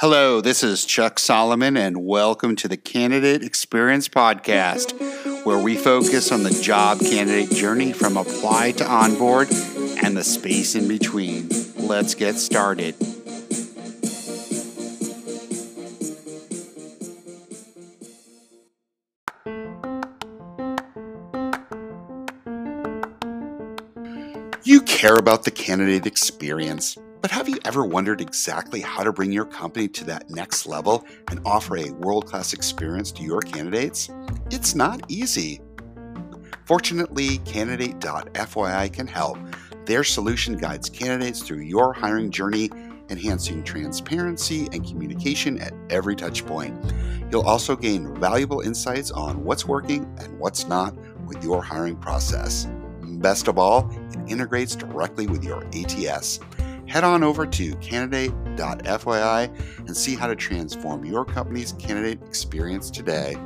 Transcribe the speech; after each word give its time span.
Hello, 0.00 0.40
this 0.40 0.62
is 0.62 0.86
Chuck 0.86 1.18
Solomon, 1.18 1.76
and 1.76 2.06
welcome 2.06 2.56
to 2.56 2.68
the 2.68 2.78
Candidate 2.78 3.42
Experience 3.42 4.08
Podcast, 4.08 4.94
where 5.44 5.58
we 5.58 5.76
focus 5.76 6.32
on 6.32 6.42
the 6.42 6.58
job 6.62 7.00
candidate 7.00 7.50
journey 7.50 7.92
from 7.92 8.16
apply 8.16 8.72
to 8.72 8.90
onboard 8.90 9.48
and 10.02 10.16
the 10.16 10.24
space 10.24 10.74
in 10.74 10.88
between. 10.88 11.50
Let's 11.76 12.14
get 12.14 12.36
started. 12.36 12.94
You 24.64 24.80
care 24.80 25.16
about 25.16 25.44
the 25.44 25.52
candidate 25.54 26.06
experience. 26.06 26.96
But 27.20 27.30
have 27.32 27.50
you 27.50 27.58
ever 27.66 27.84
wondered 27.84 28.22
exactly 28.22 28.80
how 28.80 29.02
to 29.02 29.12
bring 29.12 29.30
your 29.30 29.44
company 29.44 29.88
to 29.88 30.04
that 30.04 30.30
next 30.30 30.66
level 30.66 31.04
and 31.28 31.40
offer 31.44 31.76
a 31.76 31.90
world 31.90 32.26
class 32.26 32.54
experience 32.54 33.12
to 33.12 33.22
your 33.22 33.40
candidates? 33.42 34.08
It's 34.50 34.74
not 34.74 35.02
easy. 35.08 35.60
Fortunately, 36.64 37.38
Candidate.fyi 37.38 38.92
can 38.92 39.06
help. 39.06 39.38
Their 39.84 40.02
solution 40.02 40.56
guides 40.56 40.88
candidates 40.88 41.42
through 41.42 41.60
your 41.60 41.92
hiring 41.92 42.30
journey, 42.30 42.70
enhancing 43.10 43.64
transparency 43.64 44.68
and 44.72 44.86
communication 44.86 45.58
at 45.58 45.74
every 45.90 46.16
touchpoint. 46.16 47.30
You'll 47.30 47.42
also 47.42 47.76
gain 47.76 48.14
valuable 48.18 48.60
insights 48.60 49.10
on 49.10 49.44
what's 49.44 49.66
working 49.66 50.10
and 50.18 50.38
what's 50.38 50.68
not 50.68 50.94
with 51.26 51.44
your 51.44 51.62
hiring 51.62 51.96
process. 51.96 52.66
Best 53.02 53.46
of 53.46 53.58
all, 53.58 53.90
it 54.10 54.30
integrates 54.30 54.74
directly 54.74 55.26
with 55.26 55.44
your 55.44 55.66
ATS 55.74 56.40
head 56.90 57.04
on 57.04 57.22
over 57.22 57.46
to 57.46 57.76
candidate.fyi 57.76 59.78
and 59.78 59.96
see 59.96 60.16
how 60.16 60.26
to 60.26 60.34
transform 60.34 61.04
your 61.04 61.24
company's 61.24 61.72
candidate 61.74 62.20
experience 62.26 62.90
today. 62.90 63.36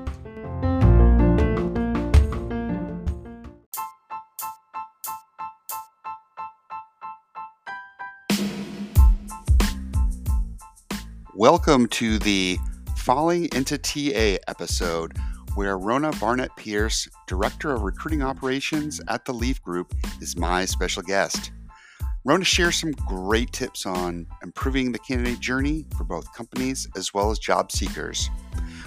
Welcome 11.34 11.88
to 11.88 12.18
the 12.20 12.56
Falling 12.96 13.50
into 13.54 13.76
TA 13.76 14.38
episode, 14.48 15.18
where 15.54 15.76
Rhona 15.76 16.18
Barnett 16.18 16.56
Pierce, 16.56 17.06
Director 17.26 17.72
of 17.72 17.82
Recruiting 17.82 18.22
Operations 18.22 19.02
at 19.08 19.26
the 19.26 19.34
Leaf 19.34 19.62
Group, 19.62 19.94
is 20.22 20.34
my 20.34 20.64
special 20.64 21.02
guest. 21.02 21.52
Rhona 22.26 22.46
shares 22.46 22.76
some 22.76 22.92
great 22.92 23.52
tips 23.52 23.84
on 23.84 24.26
improving 24.42 24.92
the 24.92 24.98
candidate 24.98 25.40
journey 25.40 25.84
for 25.94 26.04
both 26.04 26.32
companies 26.32 26.88
as 26.96 27.12
well 27.12 27.30
as 27.30 27.38
job 27.38 27.70
seekers. 27.70 28.30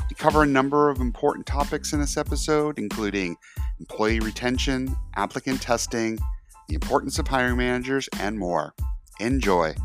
We 0.10 0.16
cover 0.16 0.42
a 0.42 0.48
number 0.48 0.90
of 0.90 1.00
important 1.00 1.46
topics 1.46 1.94
in 1.94 2.00
this 2.00 2.18
episode, 2.18 2.80
including 2.80 3.36
employee 3.80 4.22
retention, 4.22 4.96
applicant 5.16 5.62
testing, 5.62 6.18
the 6.68 6.74
importance 6.74 7.20
of 7.20 7.28
hiring 7.28 7.58
managers, 7.58 8.10
and 8.20 8.40
more. 8.40 8.74
Enjoy. 9.20 9.76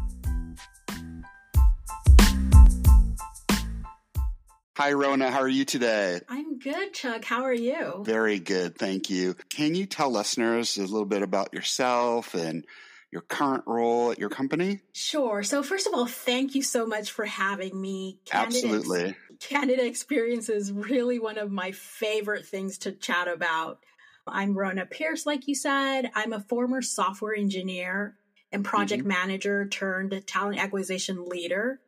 Hi, 4.79 4.93
Rhona. 4.93 5.29
How 5.29 5.41
are 5.41 5.49
you 5.49 5.67
today? 5.67 6.21
I'm 6.31 6.59
good, 6.59 6.95
Chuck. 6.95 7.27
How 7.27 7.43
are 7.43 7.53
you? 7.53 8.03
Very 8.07 8.39
good. 8.39 8.79
Thank 8.79 9.11
you. 9.11 9.37
Can 9.51 9.75
you 9.75 9.85
tell 9.85 10.11
listeners 10.11 10.79
a 10.79 10.87
little 10.87 11.05
bit 11.05 11.21
about 11.21 11.53
yourself 11.53 12.33
and 12.33 12.65
your 13.13 13.21
current 13.23 13.65
role 13.67 14.11
at 14.11 14.19
your 14.19 14.31
company? 14.31 14.81
Sure. 14.93 15.43
So, 15.43 15.63
first 15.63 15.87
of 15.87 15.95
all, 15.95 16.07
thank 16.07 16.55
you 16.55 16.63
so 16.63 16.87
much 16.87 17.13
for 17.13 17.27
having 17.27 17.79
me. 17.79 18.19
Candidate, 18.25 18.65
Absolutely. 18.65 19.17
Candidate 19.39 19.87
experience 19.87 20.49
is 20.49 20.73
really 20.73 21.19
one 21.19 21.39
of 21.39 21.53
my 21.53 21.73
favorite 21.73 22.47
things 22.47 22.79
to 22.79 22.93
chat 22.93 23.29
about. 23.29 23.81
I'm 24.27 24.55
Rhona 24.55 24.89
Pierce, 24.89 25.27
like 25.27 25.47
you 25.47 25.55
said. 25.55 26.11
I'm 26.15 26.33
a 26.33 26.41
former 26.41 26.81
software 26.81 27.35
engineer 27.35 28.17
and 28.51 28.65
project 28.65 29.01
mm-hmm. 29.01 29.09
manager 29.09 29.67
turned 29.67 30.27
talent 30.27 30.59
acquisition 30.59 31.27
leader. 31.27 31.81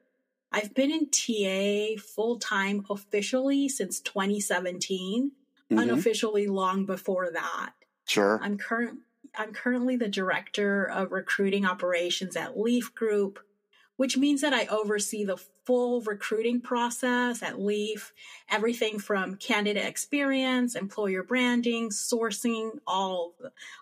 I've 0.52 0.74
been 0.74 0.90
in 0.90 1.08
TA 1.10 2.00
full 2.00 2.38
time 2.38 2.84
officially 2.90 3.68
since 3.68 4.00
2017, 4.00 5.30
mm-hmm. 5.30 5.78
unofficially 5.78 6.48
long 6.48 6.86
before 6.86 7.30
that. 7.32 7.72
Sure. 8.06 8.38
I'm 8.42 8.58
current 8.58 9.00
I'm 9.36 9.52
currently 9.52 9.96
the 9.96 10.08
director 10.08 10.84
of 10.84 11.12
recruiting 11.12 11.66
operations 11.66 12.36
at 12.36 12.58
Leaf 12.58 12.94
Group, 12.94 13.40
which 13.96 14.16
means 14.16 14.40
that 14.40 14.52
I 14.52 14.66
oversee 14.66 15.24
the 15.24 15.38
full 15.64 16.02
recruiting 16.02 16.60
process 16.60 17.42
at 17.42 17.60
Leaf, 17.60 18.12
everything 18.50 18.98
from 18.98 19.36
candidate 19.36 19.84
experience, 19.84 20.74
employer 20.74 21.22
branding, 21.22 21.90
sourcing, 21.90 22.78
all 22.86 23.34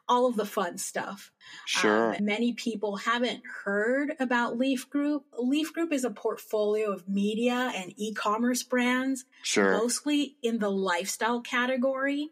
all 0.09 0.27
of 0.27 0.37
the 0.37 0.47
fun 0.47 0.79
stuff. 0.79 1.33
Sure. 1.67 2.15
Um, 2.15 2.25
many 2.25 2.53
people 2.53 2.97
haven't 2.97 3.43
heard 3.65 4.13
about 4.21 4.59
Leaf 4.59 4.89
Group. 4.89 5.25
Leaf 5.39 5.73
Group 5.73 5.93
is 5.93 6.05
a 6.05 6.11
portfolio 6.11 6.93
of 6.93 7.09
media 7.09 7.73
and 7.75 7.93
e-commerce 7.97 8.63
brands, 8.63 9.25
sure. 9.43 9.73
mostly 9.73 10.37
in 10.43 10.59
the 10.59 10.71
lifestyle 10.71 11.41
category. 11.41 12.31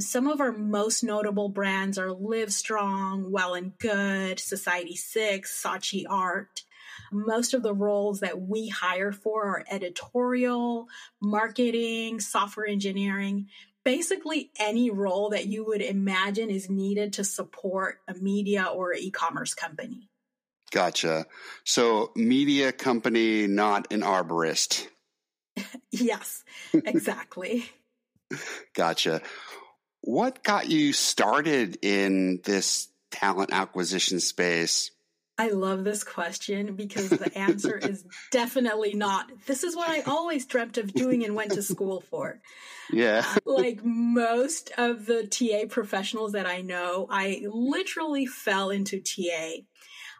Some 0.00 0.26
of 0.26 0.40
our 0.40 0.50
most 0.50 1.04
notable 1.04 1.48
brands 1.48 1.98
are 1.98 2.08
Livestrong, 2.08 3.30
Well 3.30 3.54
and 3.54 3.78
Good, 3.78 4.40
Society 4.40 4.96
Six, 4.96 5.62
Saatchi 5.62 6.04
Art. 6.08 6.62
Most 7.12 7.54
of 7.54 7.62
the 7.62 7.74
roles 7.74 8.20
that 8.20 8.40
we 8.40 8.68
hire 8.68 9.12
for 9.12 9.44
are 9.44 9.64
editorial, 9.70 10.88
marketing, 11.20 12.18
software 12.18 12.66
engineering, 12.66 13.46
basically 13.84 14.50
any 14.58 14.90
role 14.90 15.30
that 15.30 15.46
you 15.46 15.64
would 15.64 15.82
imagine 15.82 16.50
is 16.50 16.68
needed 16.68 17.12
to 17.12 17.24
support 17.24 18.00
a 18.08 18.14
media 18.14 18.64
or 18.64 18.94
e 18.94 19.12
commerce 19.12 19.54
company. 19.54 20.08
Gotcha. 20.72 21.26
So, 21.62 22.10
media 22.16 22.72
company, 22.72 23.46
not 23.46 23.92
an 23.92 24.00
arborist. 24.00 24.88
yes, 25.92 26.42
exactly. 26.72 27.70
gotcha. 28.74 29.22
What 30.06 30.42
got 30.42 30.68
you 30.68 30.92
started 30.92 31.78
in 31.80 32.42
this 32.44 32.88
talent 33.10 33.54
acquisition 33.54 34.20
space? 34.20 34.90
I 35.38 35.48
love 35.48 35.82
this 35.82 36.04
question 36.04 36.76
because 36.76 37.08
the 37.08 37.36
answer 37.38 37.78
is 37.78 38.04
definitely 38.30 38.92
not. 38.92 39.30
This 39.46 39.64
is 39.64 39.74
what 39.74 39.88
I 39.88 40.02
always 40.02 40.44
dreamt 40.44 40.76
of 40.76 40.92
doing 40.92 41.24
and 41.24 41.34
went 41.34 41.52
to 41.52 41.62
school 41.62 42.02
for. 42.02 42.42
Yeah. 42.92 43.24
like 43.46 43.82
most 43.82 44.72
of 44.76 45.06
the 45.06 45.26
TA 45.26 45.68
professionals 45.70 46.32
that 46.32 46.46
I 46.46 46.60
know, 46.60 47.06
I 47.08 47.46
literally 47.46 48.26
fell 48.26 48.68
into 48.68 49.00
TA. 49.00 49.62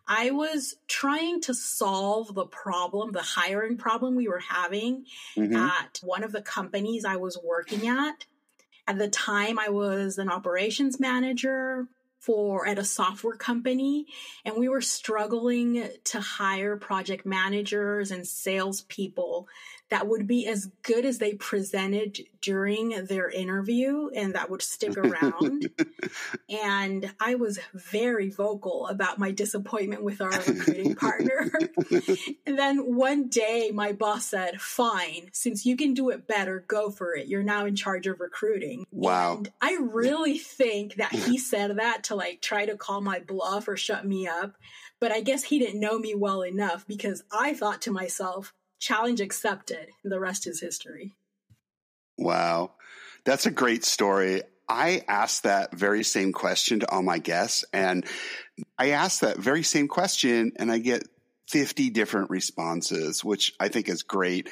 I 0.09 0.31
was 0.31 0.77
trying 0.89 1.43
to 1.43 1.53
solve 1.53 2.35
the 2.35 2.47
problem, 2.47 3.13
the 3.13 3.21
hiring 3.23 3.77
problem 3.77 4.15
we 4.15 4.29
were 4.29 4.41
having 4.41 5.05
mm-hmm. 5.37 5.55
at 5.55 6.01
one 6.03 6.25
of 6.25 6.33
the 6.33 6.43
companies 6.43 7.05
I 7.05 7.17
was 7.17 7.39
working 7.45 7.87
at. 7.87 8.25
At 8.87 8.99
the 8.99 9.09
time, 9.09 9.59
I 9.59 9.71
was 9.71 10.19
an 10.19 10.29
operations 10.29 11.01
manager 11.01 11.89
for 12.25 12.67
at 12.67 12.79
a 12.79 12.85
software 12.85 13.37
company 13.37 14.07
and 14.47 14.57
we 14.57 14.67
were 14.67 14.81
struggling 14.81 15.87
to 16.05 16.21
hire 16.21 16.75
project 16.77 17.27
managers 17.27 18.11
and 18.11 18.27
salespeople 18.27 19.47
that 19.95 20.09
would 20.09 20.27
be 20.27 20.49
as 20.49 20.67
good 20.83 21.05
as 21.05 21.19
they 21.19 21.35
presented 21.35 22.19
during 22.43 22.89
their 23.07 23.31
interview 23.31 24.09
and 24.09 24.35
that 24.35 24.51
would 24.51 24.61
stick 24.61 24.97
around. 24.97 25.71
and 26.49 27.15
I 27.21 27.37
was 27.37 27.61
very 27.73 28.29
vocal 28.29 28.89
about 28.89 29.21
my 29.21 29.31
disappointment 29.31 30.03
with 30.03 30.21
our 30.21 30.31
recruiting 30.31 30.95
partner. 30.97 31.49
and 32.45 32.59
then 32.59 32.97
one 32.97 33.29
day 33.29 33.71
my 33.73 33.93
boss 33.93 34.27
said, 34.27 34.61
Fine, 34.61 35.29
since 35.33 35.65
you 35.65 35.77
can 35.77 35.95
do 35.95 36.11
it 36.11 36.27
better, 36.27 36.65
go 36.67 36.91
for 36.91 37.15
it. 37.15 37.29
You're 37.29 37.45
now 37.45 37.65
in 37.65 37.77
charge 37.77 38.09
of 38.09 38.19
recruiting. 38.19 38.87
Wow. 38.91 39.37
And 39.37 39.53
I 39.63 39.79
really 39.81 40.39
think 40.39 40.97
that 40.97 41.13
he 41.13 41.39
said 41.39 41.77
that 41.77 42.03
to 42.05 42.17
like 42.17 42.43
try 42.43 42.67
to 42.67 42.77
call 42.77 43.01
my 43.01 43.21
bluff 43.21 43.69
or 43.69 43.77
shut 43.77 44.05
me 44.05 44.27
up. 44.27 44.57
But 44.99 45.13
I 45.13 45.21
guess 45.21 45.45
he 45.45 45.61
didn't 45.61 45.79
know 45.79 46.01
me 46.01 46.17
well 46.17 46.43
enough 46.43 46.85
because 46.85 47.23
I 47.31 47.55
thought 47.55 47.81
to 47.83 47.93
myself, 47.93 48.53
challenge 48.85 49.21
accepted. 49.21 49.89
The 50.05 50.21
rest 50.21 50.47
is 50.47 50.61
history. 50.61 51.15
Wow. 52.19 52.73
That's 53.25 53.47
a 53.47 53.51
great 53.51 53.85
story. 53.85 54.43
I 54.69 55.03
asked 55.09 55.45
that 55.45 55.75
very 55.75 56.05
same 56.05 56.33
question 56.33 56.81
to 56.81 56.91
all 56.91 57.03
my 57.03 57.19
guests, 57.19 57.65
and 57.73 58.07
I 58.79 58.91
asked 58.91 59.23
that 59.23 59.39
very 59.39 59.63
same 59.63 59.89
question, 59.89 60.53
and 60.57 60.71
I 60.71 60.79
get 60.79 61.03
50 61.49 61.91
different 61.91 62.31
responses, 62.31 63.23
which 63.23 63.53
I 63.61 63.69
think 63.69 63.89
is 63.89 64.03
great. 64.03 64.49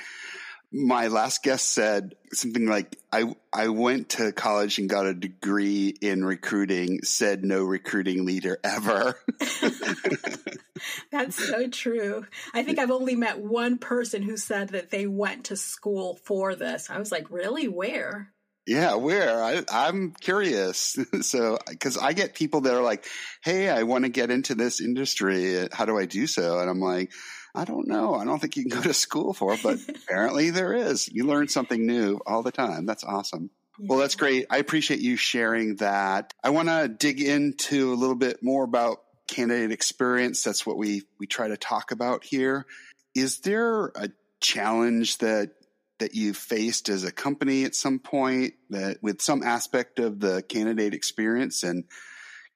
My 0.72 1.08
last 1.08 1.42
guest 1.42 1.70
said 1.70 2.14
something 2.32 2.66
like, 2.66 2.96
I 3.12 3.34
I 3.52 3.68
went 3.68 4.10
to 4.10 4.32
college 4.32 4.78
and 4.78 4.88
got 4.88 5.06
a 5.06 5.14
degree 5.14 5.94
in 6.00 6.24
recruiting. 6.24 7.02
Said 7.02 7.44
no 7.44 7.62
recruiting 7.62 8.24
leader 8.24 8.58
ever. 8.64 9.18
That's 11.12 11.36
so 11.36 11.68
true. 11.68 12.26
I 12.54 12.62
think 12.62 12.78
I've 12.78 12.90
only 12.90 13.14
met 13.16 13.38
one 13.38 13.78
person 13.78 14.22
who 14.22 14.36
said 14.36 14.70
that 14.70 14.90
they 14.90 15.06
went 15.06 15.44
to 15.46 15.56
school 15.56 16.18
for 16.24 16.54
this. 16.54 16.88
I 16.90 16.98
was 16.98 17.12
like, 17.12 17.30
really? 17.30 17.68
Where? 17.68 18.32
Yeah, 18.66 18.94
where? 18.94 19.42
I, 19.42 19.62
I'm 19.70 20.12
curious. 20.12 20.96
so, 21.22 21.58
because 21.68 21.98
I 21.98 22.12
get 22.12 22.34
people 22.34 22.62
that 22.62 22.74
are 22.74 22.82
like, 22.82 23.06
"Hey, 23.42 23.68
I 23.68 23.82
want 23.82 24.04
to 24.04 24.08
get 24.08 24.30
into 24.30 24.54
this 24.54 24.80
industry. 24.80 25.68
How 25.72 25.84
do 25.84 25.98
I 25.98 26.06
do 26.06 26.26
so?" 26.26 26.60
And 26.60 26.70
I'm 26.70 26.80
like 26.80 27.12
I 27.54 27.64
don't 27.64 27.86
know. 27.86 28.14
I 28.14 28.24
don't 28.24 28.38
think 28.38 28.56
you 28.56 28.64
can 28.64 28.78
go 28.78 28.82
to 28.82 28.94
school 28.94 29.34
for, 29.34 29.56
but 29.62 29.78
apparently 29.88 30.50
there 30.50 30.72
is. 30.72 31.08
You 31.08 31.26
learn 31.26 31.48
something 31.48 31.86
new 31.86 32.20
all 32.26 32.42
the 32.42 32.52
time. 32.52 32.86
That's 32.86 33.04
awesome. 33.04 33.50
Well, 33.78 33.98
that's 33.98 34.14
great. 34.14 34.46
I 34.50 34.58
appreciate 34.58 35.00
you 35.00 35.16
sharing 35.16 35.76
that. 35.76 36.34
I 36.42 36.50
want 36.50 36.68
to 36.68 36.88
dig 36.88 37.20
into 37.20 37.92
a 37.92 37.96
little 37.96 38.14
bit 38.14 38.42
more 38.42 38.64
about 38.64 39.02
candidate 39.26 39.72
experience. 39.72 40.42
That's 40.42 40.66
what 40.66 40.76
we 40.76 41.02
we 41.18 41.26
try 41.26 41.48
to 41.48 41.56
talk 41.56 41.90
about 41.90 42.24
here. 42.24 42.66
Is 43.14 43.40
there 43.40 43.86
a 43.86 44.10
challenge 44.40 45.18
that 45.18 45.52
that 45.98 46.14
you 46.14 46.34
faced 46.34 46.88
as 46.88 47.04
a 47.04 47.12
company 47.12 47.64
at 47.64 47.74
some 47.74 47.98
point 47.98 48.54
that 48.70 49.02
with 49.02 49.22
some 49.22 49.42
aspect 49.42 49.98
of 49.98 50.20
the 50.20 50.42
candidate 50.42 50.94
experience 50.94 51.62
and 51.62 51.84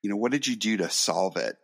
you 0.01 0.09
know 0.09 0.17
what 0.17 0.31
did 0.31 0.45
you 0.45 0.55
do 0.55 0.77
to 0.77 0.89
solve 0.89 1.37
it? 1.37 1.57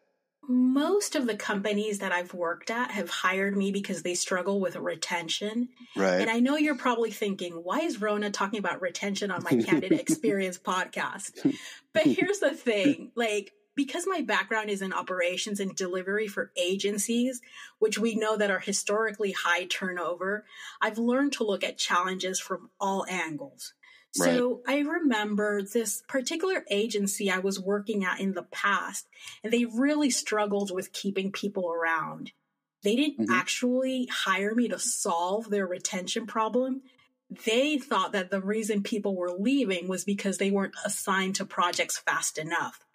Most 0.74 1.16
of 1.16 1.28
the 1.28 1.36
companies 1.36 2.00
that 2.00 2.12
I've 2.12 2.34
worked 2.34 2.72
at 2.72 2.90
have 2.92 3.10
hired 3.10 3.56
me 3.56 3.72
because 3.72 4.02
they 4.02 4.16
struggle 4.16 4.60
with 4.60 4.76
retention. 4.76 5.70
Right. 5.96 6.20
And 6.20 6.30
I 6.30 6.40
know 6.40 6.58
you're 6.58 6.76
probably 6.76 7.12
thinking, 7.12 7.54
why 7.54 7.82
is 7.82 8.00
Rhona 8.00 8.34
talking 8.34 8.58
about 8.60 8.82
retention 8.82 9.30
on 9.30 9.44
my 9.44 9.52
candidate 9.52 10.00
experience 10.00 10.58
podcast? 10.58 11.56
But 11.94 12.04
here's 12.04 12.40
the 12.40 12.56
thing 12.56 13.12
like, 13.16 13.54
because 13.76 14.06
my 14.08 14.22
background 14.22 14.70
is 14.70 14.82
in 14.82 14.94
operations 14.94 15.60
and 15.60 15.76
delivery 15.76 16.28
for 16.28 16.52
agencies, 16.58 17.42
which 17.80 18.00
we 18.00 18.16
know 18.16 18.36
that 18.38 18.52
are 18.52 18.60
historically 18.60 19.32
high 19.32 19.66
turnover, 19.66 20.46
I've 20.82 20.98
learned 20.98 21.34
to 21.34 21.44
look 21.44 21.64
at 21.64 21.78
challenges 21.78 22.40
from 22.40 22.70
all 22.80 23.06
angles. 23.08 23.74
So. 24.16 24.62
I 24.68 24.80
remember 24.80 25.64
this 25.64 26.04
particular 26.08 26.64
agency 26.70 27.32
I 27.32 27.40
was 27.40 27.60
working 27.60 28.06
at 28.06 28.20
in 28.20 28.34
the 28.34 28.44
past, 28.44 29.08
and 29.44 29.52
they 29.52 29.66
really 29.66 30.12
struggled 30.12 30.72
with 30.72 30.94
keeping 30.94 31.32
people 31.32 31.72
around. 31.72 32.32
They 32.84 32.96
didn't 32.96 33.26
mm-hmm. 33.28 33.34
actually 33.34 34.08
hire 34.12 34.54
me 34.54 34.68
to 34.68 34.78
solve 34.78 35.50
their 35.50 35.66
retention 35.66 36.28
problem. 36.28 36.84
They 37.46 37.78
thought 37.80 38.12
that 38.12 38.30
the 38.30 38.42
reason 38.42 38.84
people 38.84 39.16
were 39.16 39.32
leaving 39.32 39.88
was 39.88 40.04
because 40.04 40.38
they 40.38 40.52
weren't 40.52 40.76
assigned 40.86 41.36
to 41.36 41.46
projects 41.46 41.98
fast 41.98 42.38
enough. 42.38 42.86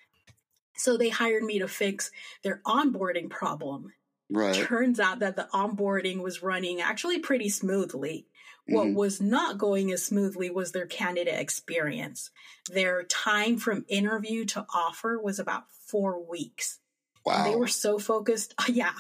So 0.76 0.96
they 0.96 1.08
hired 1.08 1.42
me 1.42 1.58
to 1.58 1.66
fix 1.66 2.12
their 2.44 2.60
onboarding 2.64 3.28
problem. 3.28 3.92
Right. 4.30 4.54
Turns 4.54 5.00
out 5.00 5.20
that 5.20 5.36
the 5.36 5.48
onboarding 5.52 6.22
was 6.22 6.42
running 6.42 6.80
actually 6.80 7.18
pretty 7.18 7.48
smoothly. 7.48 8.26
What 8.68 8.88
mm-hmm. 8.88 8.96
was 8.96 9.20
not 9.20 9.56
going 9.56 9.90
as 9.92 10.04
smoothly 10.04 10.50
was 10.50 10.72
their 10.72 10.86
candidate 10.86 11.40
experience. 11.40 12.30
Their 12.70 13.02
time 13.04 13.56
from 13.56 13.86
interview 13.88 14.44
to 14.46 14.66
offer 14.74 15.18
was 15.18 15.38
about 15.38 15.64
four 15.86 16.22
weeks. 16.22 16.78
Wow. 17.24 17.44
They 17.44 17.56
were 17.56 17.68
so 17.68 17.98
focused. 17.98 18.54
Yeah. 18.68 18.92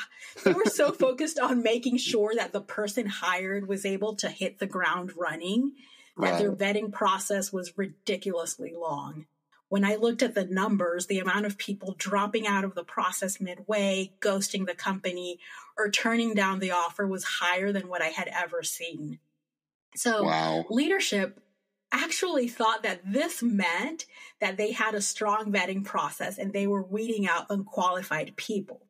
They 0.42 0.52
were 0.52 0.64
so 0.64 0.92
focused 1.06 1.38
on 1.38 1.62
making 1.62 1.98
sure 1.98 2.34
that 2.34 2.52
the 2.52 2.62
person 2.62 3.06
hired 3.06 3.68
was 3.68 3.84
able 3.84 4.16
to 4.16 4.30
hit 4.30 4.58
the 4.58 4.66
ground 4.66 5.12
running 5.16 5.72
that 6.16 6.32
right. 6.32 6.38
their 6.38 6.52
vetting 6.52 6.90
process 6.90 7.52
was 7.52 7.76
ridiculously 7.76 8.72
long. 8.74 9.26
When 9.68 9.84
I 9.84 9.96
looked 9.96 10.22
at 10.22 10.34
the 10.34 10.46
numbers, 10.46 11.06
the 11.06 11.18
amount 11.18 11.44
of 11.44 11.58
people 11.58 11.94
dropping 11.98 12.46
out 12.46 12.64
of 12.64 12.74
the 12.74 12.84
process 12.84 13.38
midway, 13.38 14.12
ghosting 14.20 14.66
the 14.66 14.74
company, 14.74 15.38
or 15.76 15.90
turning 15.90 16.32
down 16.32 16.58
the 16.58 16.70
offer 16.70 17.06
was 17.06 17.24
higher 17.24 17.70
than 17.70 17.88
what 17.88 18.02
I 18.02 18.08
had 18.08 18.28
ever 18.28 18.62
seen. 18.62 19.18
So 19.96 20.24
wow. 20.24 20.64
leadership 20.70 21.40
actually 21.92 22.48
thought 22.48 22.82
that 22.82 23.00
this 23.04 23.42
meant 23.42 24.04
that 24.40 24.56
they 24.56 24.72
had 24.72 24.94
a 24.94 25.00
strong 25.00 25.52
vetting 25.52 25.84
process 25.84 26.38
and 26.38 26.52
they 26.52 26.66
were 26.66 26.82
weeding 26.82 27.26
out 27.26 27.46
unqualified 27.50 28.36
people. 28.36 28.86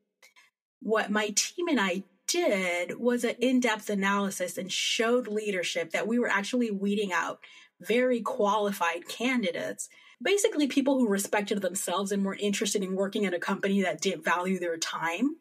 What 0.80 1.10
my 1.10 1.32
team 1.34 1.68
and 1.68 1.80
I 1.80 2.04
did 2.26 2.98
was 2.98 3.24
an 3.24 3.36
in 3.40 3.60
depth 3.60 3.88
analysis 3.88 4.58
and 4.58 4.70
showed 4.70 5.26
leadership 5.26 5.90
that 5.92 6.06
we 6.06 6.18
were 6.18 6.28
actually 6.28 6.70
weeding 6.70 7.12
out 7.12 7.40
very 7.80 8.20
qualified 8.20 9.08
candidates. 9.08 9.88
Basically, 10.20 10.66
people 10.66 10.98
who 10.98 11.08
respected 11.08 11.62
themselves 11.62 12.12
and 12.12 12.24
were 12.24 12.36
interested 12.38 12.82
in 12.82 12.96
working 12.96 13.24
at 13.24 13.34
a 13.34 13.38
company 13.38 13.82
that 13.82 14.00
didn't 14.00 14.24
value 14.24 14.58
their 14.58 14.76
time. 14.76 15.36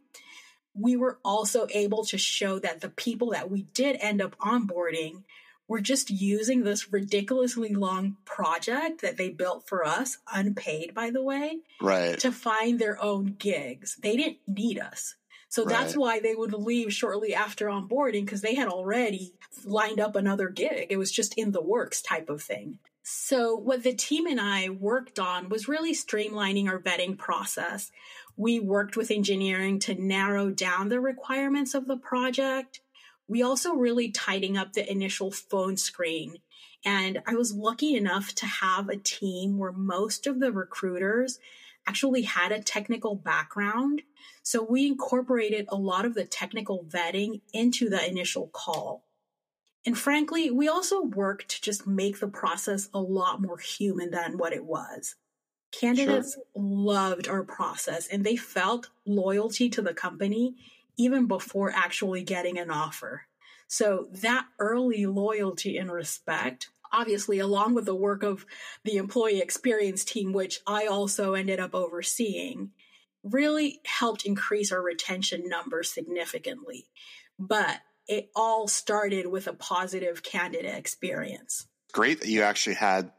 We 0.73 0.95
were 0.95 1.17
also 1.25 1.67
able 1.73 2.05
to 2.05 2.17
show 2.19 2.59
that 2.59 2.81
the 2.81 2.89
people 2.89 3.31
that 3.31 3.49
we 3.49 3.63
did 3.63 3.97
end 3.99 4.21
up 4.21 4.37
onboarding 4.37 5.23
were 5.67 5.81
just 5.81 6.09
using 6.09 6.63
this 6.63 6.91
ridiculously 6.91 7.73
long 7.73 8.17
project 8.25 9.01
that 9.01 9.17
they 9.17 9.29
built 9.29 9.67
for 9.67 9.85
us, 9.85 10.17
unpaid, 10.33 10.93
by 10.93 11.09
the 11.09 11.21
way, 11.21 11.59
right. 11.81 12.19
to 12.19 12.31
find 12.31 12.79
their 12.79 13.01
own 13.01 13.35
gigs. 13.37 13.97
They 14.01 14.15
didn't 14.15 14.39
need 14.47 14.79
us. 14.79 15.15
So 15.49 15.63
right. 15.63 15.77
that's 15.77 15.95
why 15.95 16.19
they 16.19 16.35
would 16.35 16.53
leave 16.53 16.93
shortly 16.93 17.33
after 17.33 17.67
onboarding 17.67 18.25
because 18.25 18.41
they 18.41 18.55
had 18.55 18.67
already 18.67 19.33
lined 19.65 19.99
up 19.99 20.15
another 20.15 20.49
gig. 20.49 20.87
It 20.89 20.97
was 20.97 21.11
just 21.11 21.33
in 21.37 21.51
the 21.51 21.61
works 21.61 22.01
type 22.01 22.29
of 22.29 22.41
thing. 22.41 22.79
So, 23.09 23.55
what 23.55 23.83
the 23.83 23.93
team 23.93 24.27
and 24.27 24.39
I 24.39 24.67
worked 24.67 25.17
on 25.17 25.47
was 25.47 25.69
really 25.69 25.93
streamlining 25.93 26.67
our 26.67 26.77
vetting 26.77 27.17
process. 27.17 27.89
We 28.35 28.59
worked 28.59 28.97
with 28.97 29.11
engineering 29.11 29.79
to 29.79 29.95
narrow 29.95 30.49
down 30.49 30.89
the 30.89 30.99
requirements 30.99 31.73
of 31.73 31.87
the 31.87 31.95
project 31.95 32.81
we 33.27 33.41
also 33.41 33.73
really 33.73 34.09
tidying 34.09 34.57
up 34.57 34.73
the 34.73 34.89
initial 34.89 35.31
phone 35.31 35.77
screen. 35.77 36.37
And 36.85 37.21
I 37.25 37.35
was 37.35 37.53
lucky 37.53 37.95
enough 37.95 38.33
to 38.35 38.45
have 38.45 38.87
a 38.89 38.97
team 38.97 39.57
where 39.57 39.71
most 39.71 40.27
of 40.27 40.39
the 40.39 40.51
recruiters 40.51 41.39
actually 41.85 42.23
had 42.23 42.51
a 42.51 42.61
technical 42.61 43.15
background. 43.15 44.01
So 44.43 44.63
we 44.63 44.87
incorporated 44.87 45.65
a 45.69 45.75
lot 45.75 46.05
of 46.05 46.13
the 46.13 46.25
technical 46.25 46.85
vetting 46.85 47.41
into 47.53 47.89
the 47.89 48.07
initial 48.07 48.47
call. 48.47 49.03
And 49.85 49.97
frankly, 49.97 50.51
we 50.51 50.67
also 50.67 51.01
worked 51.01 51.49
to 51.49 51.61
just 51.61 51.87
make 51.87 52.19
the 52.19 52.27
process 52.27 52.89
a 52.93 52.99
lot 52.99 53.41
more 53.41 53.57
human 53.57 54.11
than 54.11 54.37
what 54.37 54.53
it 54.53 54.65
was. 54.65 55.15
Candidates 55.71 56.33
sure. 56.33 56.43
loved 56.55 57.27
our 57.27 57.43
process 57.43 58.07
and 58.07 58.25
they 58.25 58.35
felt 58.35 58.89
loyalty 59.05 59.69
to 59.69 59.81
the 59.81 59.93
company 59.93 60.55
even 60.97 61.27
before 61.27 61.71
actually 61.71 62.23
getting 62.23 62.57
an 62.57 62.71
offer. 62.71 63.23
So 63.67 64.07
that 64.21 64.45
early 64.59 65.05
loyalty 65.05 65.77
and 65.77 65.91
respect, 65.91 66.69
obviously, 66.91 67.39
along 67.39 67.75
with 67.75 67.85
the 67.85 67.95
work 67.95 68.23
of 68.23 68.45
the 68.83 68.97
employee 68.97 69.41
experience 69.41 70.03
team, 70.05 70.31
which 70.33 70.61
I 70.65 70.87
also 70.87 71.33
ended 71.33 71.59
up 71.59 71.75
overseeing, 71.75 72.71
really 73.23 73.81
helped 73.85 74.25
increase 74.25 74.71
our 74.71 74.81
retention 74.81 75.49
numbers 75.49 75.91
significantly. 75.91 76.85
But 77.37 77.81
it 78.07 78.29
all 78.35 78.67
started 78.67 79.27
with 79.27 79.47
a 79.47 79.53
positive 79.53 80.23
candidate 80.23 80.75
experience. 80.75 81.67
Great 81.91 82.21
that 82.21 82.29
you 82.29 82.41
actually 82.43 82.75
had 82.75 83.11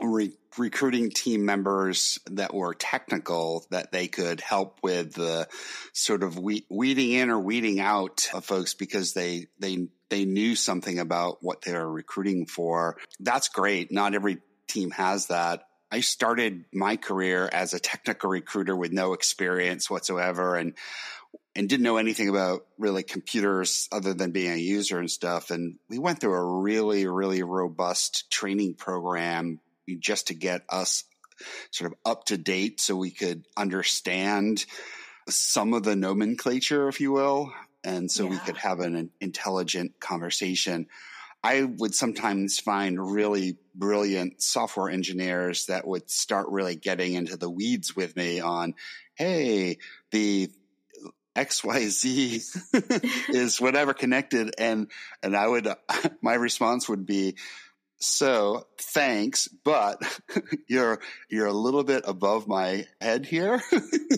re- 0.00 0.36
recruiting 0.56 1.10
team 1.10 1.44
members 1.44 2.18
that 2.30 2.54
were 2.54 2.74
technical 2.74 3.66
that 3.70 3.92
they 3.92 4.08
could 4.08 4.40
help 4.40 4.78
with 4.82 5.14
the 5.14 5.48
sort 5.92 6.22
of 6.22 6.38
we- 6.38 6.66
weeding 6.68 7.12
in 7.12 7.30
or 7.30 7.38
weeding 7.38 7.80
out 7.80 8.28
of 8.34 8.44
folks 8.44 8.74
because 8.74 9.12
they 9.12 9.46
they 9.58 9.88
they 10.10 10.24
knew 10.24 10.54
something 10.54 10.98
about 10.98 11.38
what 11.42 11.62
they 11.62 11.72
were 11.72 11.90
recruiting 11.90 12.46
for. 12.46 12.96
That's 13.20 13.48
great. 13.48 13.90
Not 13.92 14.14
every 14.14 14.38
team 14.68 14.90
has 14.92 15.26
that. 15.26 15.66
I 15.90 16.00
started 16.00 16.64
my 16.72 16.96
career 16.96 17.48
as 17.52 17.72
a 17.72 17.78
technical 17.78 18.30
recruiter 18.30 18.76
with 18.76 18.92
no 18.92 19.12
experience 19.12 19.88
whatsoever 19.88 20.56
and 20.56 20.74
and 21.56 21.68
didn't 21.68 21.84
know 21.84 21.98
anything 21.98 22.28
about 22.28 22.66
really 22.78 23.04
computers 23.04 23.88
other 23.92 24.12
than 24.12 24.32
being 24.32 24.52
a 24.52 24.56
user 24.56 24.98
and 24.98 25.10
stuff. 25.10 25.50
And 25.50 25.78
we 25.88 25.98
went 25.98 26.20
through 26.20 26.34
a 26.34 26.60
really, 26.62 27.06
really 27.06 27.42
robust 27.44 28.28
training 28.30 28.74
program 28.74 29.60
just 29.98 30.28
to 30.28 30.34
get 30.34 30.62
us 30.68 31.04
sort 31.70 31.90
of 31.92 31.98
up 32.04 32.24
to 32.24 32.36
date 32.36 32.80
so 32.80 32.96
we 32.96 33.10
could 33.10 33.44
understand 33.56 34.64
some 35.28 35.74
of 35.74 35.82
the 35.82 35.96
nomenclature, 35.96 36.88
if 36.88 37.00
you 37.00 37.12
will, 37.12 37.52
and 37.82 38.10
so 38.10 38.24
yeah. 38.24 38.30
we 38.30 38.38
could 38.38 38.56
have 38.56 38.80
an 38.80 39.10
intelligent 39.20 39.98
conversation. 40.00 40.86
I 41.42 41.62
would 41.62 41.94
sometimes 41.94 42.58
find 42.58 43.12
really 43.12 43.58
brilliant 43.74 44.40
software 44.40 44.88
engineers 44.88 45.66
that 45.66 45.86
would 45.86 46.10
start 46.10 46.48
really 46.48 46.76
getting 46.76 47.14
into 47.14 47.36
the 47.36 47.50
weeds 47.50 47.94
with 47.94 48.16
me 48.16 48.40
on, 48.40 48.74
hey, 49.14 49.78
the 50.10 50.50
XYZ 51.36 53.28
is 53.28 53.60
whatever 53.60 53.92
connected. 53.92 54.54
And, 54.56 54.90
and 55.22 55.36
I 55.36 55.46
would, 55.46 55.68
my 56.22 56.34
response 56.34 56.88
would 56.88 57.04
be, 57.04 57.36
So 57.98 58.66
thanks, 58.78 59.48
but 59.48 60.02
you're 60.68 61.00
you're 61.30 61.46
a 61.46 61.52
little 61.52 61.84
bit 61.84 62.04
above 62.06 62.46
my 62.46 62.86
head 63.00 63.24
here. 63.24 63.62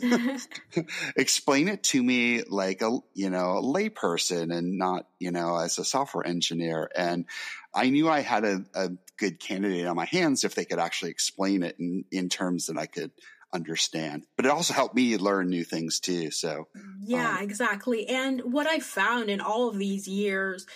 Explain 1.16 1.68
it 1.68 1.82
to 1.84 2.02
me 2.02 2.42
like 2.42 2.82
a 2.82 2.98
you 3.14 3.30
know 3.30 3.58
a 3.58 3.62
layperson 3.62 4.54
and 4.54 4.78
not 4.78 5.06
you 5.18 5.30
know 5.30 5.56
as 5.56 5.78
a 5.78 5.84
software 5.84 6.26
engineer. 6.26 6.90
And 6.96 7.26
I 7.74 7.90
knew 7.90 8.08
I 8.08 8.20
had 8.20 8.44
a, 8.44 8.64
a 8.74 8.90
good 9.18 9.38
candidate 9.38 9.86
on 9.86 9.96
my 9.96 10.06
hands 10.06 10.44
if 10.44 10.54
they 10.54 10.64
could 10.64 10.78
actually 10.78 11.10
explain 11.10 11.62
it 11.62 11.76
in, 11.78 12.04
in 12.10 12.28
terms 12.28 12.66
that 12.66 12.78
I 12.78 12.86
could 12.86 13.12
understand. 13.52 14.24
But 14.36 14.46
it 14.46 14.52
also 14.52 14.74
helped 14.74 14.94
me 14.94 15.16
learn 15.16 15.48
new 15.48 15.64
things 15.64 16.00
too. 16.00 16.30
So 16.30 16.68
yeah, 17.04 17.38
um, 17.38 17.44
exactly. 17.44 18.08
And 18.08 18.40
what 18.44 18.66
I 18.66 18.80
found 18.80 19.30
in 19.30 19.40
all 19.40 19.68
of 19.68 19.78
these 19.78 20.08
years 20.08 20.66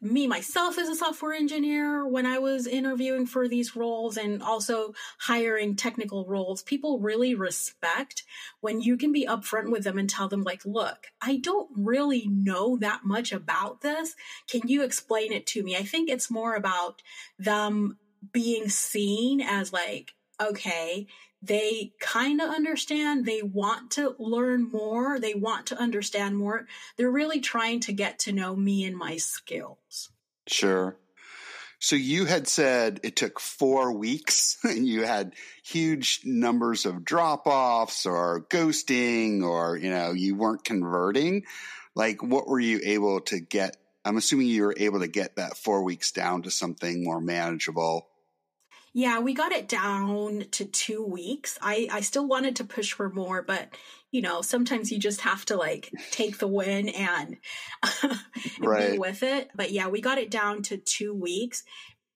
me 0.00 0.26
myself 0.26 0.78
as 0.78 0.88
a 0.88 0.96
software 0.96 1.34
engineer 1.34 2.06
when 2.06 2.24
I 2.24 2.38
was 2.38 2.66
interviewing 2.66 3.26
for 3.26 3.46
these 3.46 3.76
roles 3.76 4.16
and 4.16 4.42
also 4.42 4.94
hiring 5.18 5.76
technical 5.76 6.24
roles, 6.24 6.62
people 6.62 7.00
really 7.00 7.34
respect 7.34 8.24
when 8.60 8.80
you 8.80 8.96
can 8.96 9.12
be 9.12 9.26
upfront 9.26 9.70
with 9.70 9.84
them 9.84 9.98
and 9.98 10.08
tell 10.08 10.28
them, 10.28 10.42
like, 10.42 10.64
look, 10.64 11.08
I 11.20 11.36
don't 11.36 11.70
really 11.76 12.26
know 12.28 12.78
that 12.78 13.00
much 13.04 13.32
about 13.32 13.82
this. 13.82 14.16
Can 14.48 14.62
you 14.66 14.82
explain 14.82 15.32
it 15.32 15.46
to 15.48 15.62
me? 15.62 15.76
I 15.76 15.82
think 15.82 16.08
it's 16.08 16.30
more 16.30 16.54
about 16.54 17.02
them 17.38 17.98
being 18.32 18.68
seen 18.68 19.40
as 19.40 19.72
like, 19.72 20.14
okay, 20.40 21.06
they 21.42 21.92
kind 22.00 22.40
of 22.40 22.50
understand. 22.50 23.24
They 23.24 23.42
want 23.42 23.92
to 23.92 24.14
learn 24.18 24.70
more. 24.70 25.18
They 25.18 25.34
want 25.34 25.66
to 25.66 25.80
understand 25.80 26.36
more. 26.36 26.66
They're 26.96 27.10
really 27.10 27.40
trying 27.40 27.80
to 27.80 27.92
get 27.92 28.18
to 28.20 28.32
know 28.32 28.54
me 28.54 28.84
and 28.84 28.96
my 28.96 29.16
skills. 29.16 30.10
Sure. 30.46 30.96
So 31.82 31.96
you 31.96 32.26
had 32.26 32.46
said 32.46 33.00
it 33.02 33.16
took 33.16 33.40
four 33.40 33.92
weeks 33.92 34.58
and 34.64 34.86
you 34.86 35.04
had 35.04 35.34
huge 35.64 36.20
numbers 36.24 36.84
of 36.84 37.04
drop 37.04 37.46
offs 37.46 38.04
or 38.04 38.44
ghosting 38.50 39.42
or, 39.42 39.78
you 39.78 39.88
know, 39.88 40.12
you 40.12 40.34
weren't 40.34 40.64
converting. 40.64 41.44
Like 41.94 42.22
what 42.22 42.46
were 42.46 42.60
you 42.60 42.80
able 42.84 43.20
to 43.22 43.40
get? 43.40 43.78
I'm 44.04 44.18
assuming 44.18 44.48
you 44.48 44.64
were 44.64 44.74
able 44.76 45.00
to 45.00 45.08
get 45.08 45.36
that 45.36 45.56
four 45.56 45.82
weeks 45.82 46.12
down 46.12 46.42
to 46.42 46.50
something 46.50 47.02
more 47.02 47.20
manageable 47.20 48.09
yeah, 48.92 49.20
we 49.20 49.34
got 49.34 49.52
it 49.52 49.68
down 49.68 50.46
to 50.52 50.64
two 50.64 51.04
weeks. 51.04 51.58
I, 51.62 51.88
I 51.92 52.00
still 52.00 52.26
wanted 52.26 52.56
to 52.56 52.64
push 52.64 52.92
for 52.92 53.08
more, 53.08 53.42
but 53.42 53.68
you 54.10 54.20
know, 54.20 54.42
sometimes 54.42 54.90
you 54.90 54.98
just 54.98 55.20
have 55.20 55.44
to 55.46 55.56
like 55.56 55.92
take 56.10 56.38
the 56.38 56.48
win 56.48 56.88
and, 56.88 57.36
and 58.02 58.18
right. 58.60 58.92
be 58.92 58.98
with 58.98 59.22
it. 59.22 59.50
But 59.54 59.70
yeah, 59.70 59.86
we 59.86 60.00
got 60.00 60.18
it 60.18 60.30
down 60.30 60.62
to 60.62 60.76
two 60.76 61.14
weeks 61.14 61.62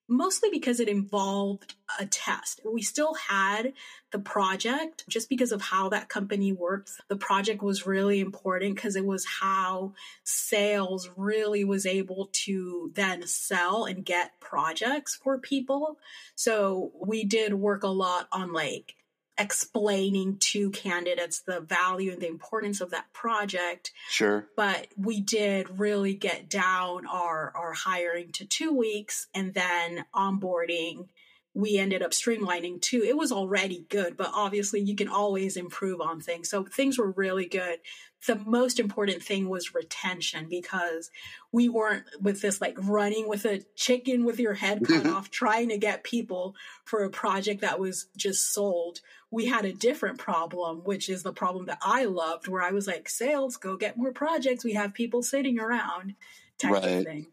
mostly 0.09 0.51
because 0.51 0.81
it 0.81 0.89
involved 0.89 1.75
a 1.99 2.07
test. 2.07 2.61
We 2.65 2.83
still 2.83 3.15
had 3.15 3.73
the 4.13 4.19
project 4.19 5.05
just 5.09 5.29
because 5.29 5.53
of 5.53 5.63
how 5.63 5.89
that 5.91 6.09
company 6.09 6.53
works. 6.53 7.01
The 7.09 7.17
project 7.17 7.63
was 7.63 7.87
really 7.87 8.21
important 8.21 8.75
because 8.75 8.97
it 8.97 9.05
was 9.05 9.25
how 9.41 9.95
sales 10.23 11.11
really 11.17 11.65
was 11.65 11.87
able 11.87 12.29
to 12.33 12.93
then 12.95 13.27
sell 13.27 13.85
and 13.85 14.05
get 14.05 14.39
projects 14.41 15.17
for 15.17 15.39
people. 15.39 15.99
So 16.35 16.93
we 17.05 17.25
did 17.25 17.55
work 17.55 17.83
a 17.83 17.89
lot 17.89 18.29
on 18.33 18.53
like 18.53 18.95
explaining 19.37 20.37
to 20.39 20.71
candidates 20.71 21.41
the 21.41 21.61
value 21.61 22.13
and 22.13 22.21
the 22.21 22.29
importance 22.29 22.81
of 22.81 22.91
that 22.91 23.13
project. 23.13 23.93
Sure. 24.09 24.47
But 24.57 24.89
we 24.97 25.21
did 25.21 25.79
really 25.79 26.15
get 26.15 26.49
down 26.49 27.07
our, 27.07 27.53
our 27.57 27.73
hiring 27.73 28.33
to 28.33 28.47
two 28.47 28.73
weeks 28.73 29.27
and 29.35 29.53
then 29.55 30.05
onboarding. 30.15 31.09
We 31.53 31.79
ended 31.79 32.03
up 32.03 32.11
streamlining 32.11 32.81
too. 32.81 33.03
It 33.05 33.17
was 33.17 33.33
already 33.33 33.87
good, 33.89 34.17
but 34.17 34.31
obviously 34.35 34.81
you 34.81 34.97
can 34.97 35.09
always 35.09 35.57
improve 35.57 36.01
on 36.01 36.21
things. 36.21 36.49
So 36.49 36.65
things 36.65 36.99
were 36.99 37.13
really 37.13 37.47
good. 37.47 37.79
The 38.27 38.37
most 38.37 38.81
important 38.81 39.23
thing 39.23 39.49
was 39.49 39.75
retention 39.75 40.47
because 40.49 41.11
we 41.53 41.69
weren't 41.69 42.05
with 42.21 42.41
this 42.41 42.61
like 42.61 42.77
running 42.81 43.29
with 43.29 43.45
a 43.45 43.63
chicken 43.77 44.25
with 44.25 44.41
your 44.41 44.55
head 44.55 44.87
cut 44.87 45.05
mm-hmm. 45.05 45.15
off, 45.15 45.31
trying 45.31 45.69
to 45.69 45.79
get 45.79 46.05
people 46.05 46.55
for 46.85 47.05
a 47.05 47.11
project 47.11 47.61
that 47.61 47.79
was 47.79 48.07
just 48.17 48.53
sold 48.53 49.01
we 49.35 49.47
had 49.47 49.65
a 49.65 49.73
different 49.73 50.19
problem, 50.19 50.83
which 50.85 51.09
is 51.09 51.25
the 51.25 51.33
problem 51.33 51.67
that 51.67 51.79
I 51.83 52.05
loved, 52.05 52.47
where 52.47 52.63
I 52.63 52.71
was 52.71 52.87
like, 52.87 53.09
sales, 53.09 53.57
go 53.57 53.77
get 53.77 53.97
more 53.97 54.13
projects. 54.13 54.65
We 54.65 54.75
have 54.75 54.95
people 54.95 55.25
sitting 55.25 55.59
around, 55.59 56.15
type 56.57 56.73
right. 56.73 57.05
thing. 57.05 57.27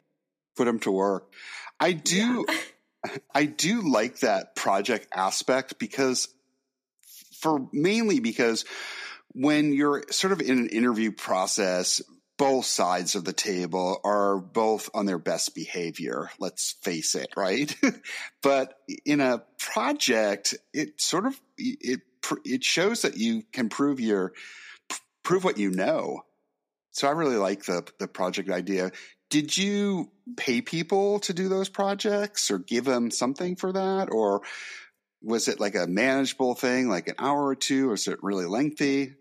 Put 0.55 0.65
them 0.65 0.79
to 0.79 0.91
work. 0.91 1.31
I 1.79 1.91
do, 1.93 2.45
yeah. 2.49 3.11
I 3.35 3.45
do 3.45 3.81
like 3.81 4.19
that 4.21 4.55
project 4.55 5.07
aspect 5.13 5.77
because, 5.77 6.27
for 7.39 7.69
mainly 7.71 8.19
because 8.19 8.65
when 9.33 9.73
you're 9.73 10.03
sort 10.09 10.33
of 10.33 10.41
in 10.41 10.57
an 10.57 10.69
interview 10.69 11.11
process, 11.11 12.01
both 12.37 12.65
sides 12.65 13.15
of 13.15 13.23
the 13.23 13.33
table 13.33 13.99
are 14.03 14.37
both 14.37 14.89
on 14.93 15.05
their 15.05 15.19
best 15.19 15.53
behavior. 15.53 16.29
Let's 16.39 16.71
face 16.81 17.13
it, 17.15 17.29
right? 17.37 17.73
but 18.41 18.73
in 19.05 19.21
a 19.21 19.43
project, 19.59 20.55
it 20.73 20.99
sort 20.99 21.27
of 21.27 21.39
it 21.57 22.01
it 22.43 22.63
shows 22.63 23.03
that 23.03 23.17
you 23.17 23.43
can 23.53 23.69
prove 23.69 23.99
your 23.99 24.33
prove 25.23 25.43
what 25.43 25.57
you 25.57 25.69
know. 25.69 26.21
So 26.91 27.07
I 27.07 27.11
really 27.11 27.37
like 27.37 27.65
the 27.65 27.87
the 27.99 28.07
project 28.07 28.49
idea. 28.49 28.91
Did 29.29 29.55
you 29.55 30.11
pay 30.35 30.61
people 30.61 31.19
to 31.19 31.33
do 31.33 31.47
those 31.47 31.69
projects 31.69 32.51
or 32.51 32.57
give 32.57 32.85
them 32.85 33.11
something 33.11 33.55
for 33.55 33.71
that 33.71 34.09
or 34.11 34.41
was 35.21 35.47
it 35.47 35.59
like 35.59 35.75
a 35.75 35.87
manageable 35.87 36.55
thing 36.55 36.89
like 36.89 37.07
an 37.07 37.15
hour 37.19 37.45
or 37.45 37.55
two 37.55 37.91
or 37.91 37.93
is 37.93 38.07
it 38.07 38.23
really 38.23 38.45
lengthy? 38.45 39.13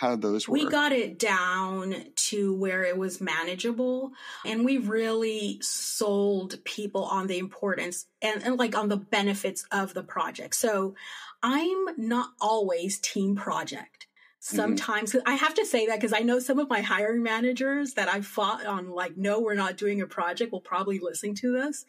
How 0.00 0.16
those 0.16 0.48
work? 0.48 0.54
We 0.54 0.66
got 0.66 0.92
it 0.92 1.18
down 1.18 1.94
to 2.14 2.54
where 2.54 2.84
it 2.84 2.96
was 2.96 3.20
manageable 3.20 4.12
and 4.46 4.64
we 4.64 4.78
really 4.78 5.58
sold 5.60 6.64
people 6.64 7.04
on 7.04 7.26
the 7.26 7.38
importance 7.38 8.06
and, 8.22 8.42
and, 8.42 8.58
like 8.58 8.74
on 8.74 8.88
the 8.88 8.96
benefits 8.96 9.66
of 9.70 9.92
the 9.92 10.02
project. 10.02 10.54
So 10.54 10.94
I'm 11.42 11.84
not 11.98 12.30
always 12.40 12.98
team 12.98 13.36
project. 13.36 14.06
Mm-hmm. 14.42 14.56
Sometimes 14.56 15.12
mm-hmm. 15.12 15.28
I 15.28 15.34
have 15.34 15.52
to 15.56 15.66
say 15.66 15.88
that 15.88 15.96
because 16.00 16.14
I 16.14 16.20
know 16.20 16.38
some 16.38 16.58
of 16.58 16.70
my 16.70 16.80
hiring 16.80 17.22
managers 17.22 17.92
that 17.94 18.08
I've 18.08 18.26
fought 18.26 18.64
on 18.64 18.88
like, 18.88 19.18
no, 19.18 19.38
we're 19.40 19.52
not 19.52 19.76
doing 19.76 20.00
a 20.00 20.06
project 20.06 20.50
will 20.50 20.62
probably 20.62 20.98
listen 20.98 21.34
to 21.34 21.52
this. 21.52 21.84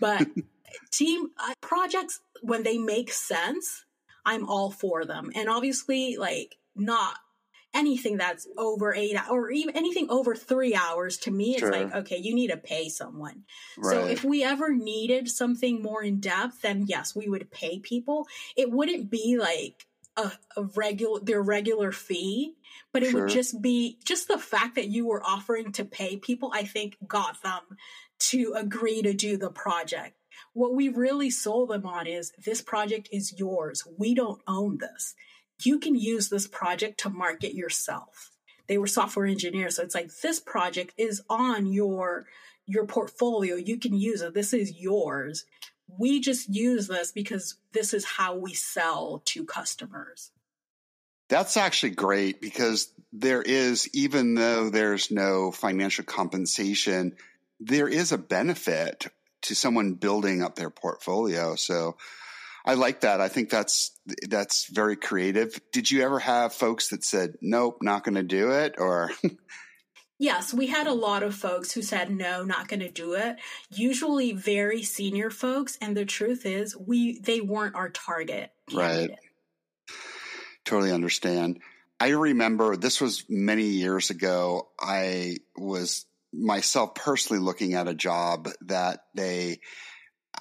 but 0.00 0.26
team 0.90 1.26
uh, 1.38 1.52
projects, 1.60 2.20
when 2.40 2.62
they 2.62 2.78
make 2.78 3.12
sense, 3.12 3.84
I'm 4.24 4.48
all 4.48 4.70
for 4.70 5.04
them. 5.04 5.30
And 5.34 5.50
obviously, 5.50 6.16
like, 6.16 6.56
not 6.74 7.18
anything 7.74 8.16
that's 8.18 8.46
over 8.58 8.94
eight 8.94 9.16
or 9.30 9.50
even 9.50 9.76
anything 9.76 10.10
over 10.10 10.34
three 10.34 10.74
hours 10.74 11.16
to 11.16 11.30
me 11.30 11.58
sure. 11.58 11.68
it's 11.68 11.76
like 11.76 11.94
okay 11.94 12.16
you 12.16 12.34
need 12.34 12.50
to 12.50 12.56
pay 12.56 12.88
someone 12.88 13.44
right. 13.78 13.94
so 13.94 14.06
if 14.06 14.24
we 14.24 14.44
ever 14.44 14.74
needed 14.74 15.28
something 15.28 15.82
more 15.82 16.02
in 16.02 16.20
depth 16.20 16.62
then 16.62 16.84
yes 16.86 17.14
we 17.14 17.28
would 17.28 17.50
pay 17.50 17.78
people 17.78 18.26
it 18.56 18.70
wouldn't 18.70 19.10
be 19.10 19.38
like 19.38 19.86
a, 20.16 20.30
a 20.56 20.64
regular 20.76 21.20
their 21.20 21.42
regular 21.42 21.92
fee 21.92 22.54
but 22.92 23.02
it 23.02 23.10
sure. 23.10 23.22
would 23.22 23.30
just 23.30 23.62
be 23.62 23.98
just 24.04 24.28
the 24.28 24.38
fact 24.38 24.74
that 24.74 24.88
you 24.88 25.06
were 25.06 25.22
offering 25.24 25.72
to 25.72 25.84
pay 25.84 26.16
people 26.16 26.50
i 26.54 26.62
think 26.62 26.96
got 27.06 27.42
them 27.42 27.62
to 28.18 28.52
agree 28.54 29.00
to 29.02 29.14
do 29.14 29.36
the 29.38 29.50
project 29.50 30.14
what 30.52 30.74
we 30.74 30.88
really 30.88 31.30
sold 31.30 31.70
them 31.70 31.86
on 31.86 32.06
is 32.06 32.32
this 32.44 32.60
project 32.60 33.08
is 33.10 33.38
yours 33.38 33.84
we 33.96 34.14
don't 34.14 34.42
own 34.46 34.78
this 34.78 35.14
you 35.66 35.78
can 35.78 35.94
use 35.94 36.28
this 36.28 36.46
project 36.46 37.00
to 37.00 37.10
market 37.10 37.54
yourself. 37.54 38.30
They 38.66 38.78
were 38.78 38.86
software 38.86 39.26
engineers. 39.26 39.76
So 39.76 39.82
it's 39.82 39.94
like 39.94 40.10
this 40.22 40.40
project 40.40 40.94
is 40.96 41.22
on 41.28 41.72
your 41.72 42.26
your 42.66 42.86
portfolio. 42.86 43.56
You 43.56 43.78
can 43.78 43.94
use 43.94 44.22
it. 44.22 44.34
This 44.34 44.52
is 44.52 44.80
yours. 44.80 45.44
We 45.98 46.20
just 46.20 46.48
use 46.48 46.86
this 46.88 47.12
because 47.12 47.56
this 47.72 47.92
is 47.92 48.04
how 48.04 48.36
we 48.36 48.54
sell 48.54 49.22
to 49.26 49.44
customers. 49.44 50.30
That's 51.28 51.56
actually 51.56 51.90
great 51.90 52.40
because 52.40 52.92
there 53.12 53.42
is, 53.42 53.88
even 53.94 54.34
though 54.34 54.70
there's 54.70 55.10
no 55.10 55.50
financial 55.50 56.04
compensation, 56.04 57.16
there 57.60 57.88
is 57.88 58.12
a 58.12 58.18
benefit 58.18 59.06
to 59.42 59.54
someone 59.54 59.94
building 59.94 60.42
up 60.42 60.56
their 60.56 60.70
portfolio. 60.70 61.56
So 61.56 61.96
I 62.64 62.74
like 62.74 63.00
that. 63.00 63.20
I 63.20 63.28
think 63.28 63.50
that's 63.50 63.98
that's 64.28 64.66
very 64.66 64.96
creative. 64.96 65.60
Did 65.72 65.90
you 65.90 66.02
ever 66.02 66.18
have 66.20 66.54
folks 66.54 66.88
that 66.88 67.04
said, 67.04 67.34
"Nope, 67.40 67.78
not 67.82 68.04
going 68.04 68.14
to 68.14 68.22
do 68.22 68.52
it," 68.52 68.76
or? 68.78 69.10
yes, 70.18 70.54
we 70.54 70.68
had 70.68 70.86
a 70.86 70.92
lot 70.92 71.22
of 71.22 71.34
folks 71.34 71.72
who 71.72 71.82
said, 71.82 72.10
"No, 72.10 72.44
not 72.44 72.68
going 72.68 72.80
to 72.80 72.90
do 72.90 73.14
it." 73.14 73.36
Usually, 73.70 74.32
very 74.32 74.82
senior 74.82 75.30
folks, 75.30 75.76
and 75.80 75.96
the 75.96 76.04
truth 76.04 76.46
is, 76.46 76.76
we 76.76 77.18
they 77.20 77.40
weren't 77.40 77.74
our 77.74 77.90
target. 77.90 78.52
Candidate. 78.70 79.10
Right. 79.10 79.18
Totally 80.64 80.92
understand. 80.92 81.58
I 81.98 82.10
remember 82.10 82.76
this 82.76 83.00
was 83.00 83.24
many 83.28 83.64
years 83.64 84.10
ago. 84.10 84.68
I 84.80 85.38
was 85.56 86.06
myself 86.32 86.94
personally 86.94 87.42
looking 87.42 87.74
at 87.74 87.88
a 87.88 87.94
job 87.94 88.48
that 88.62 89.00
they 89.14 89.60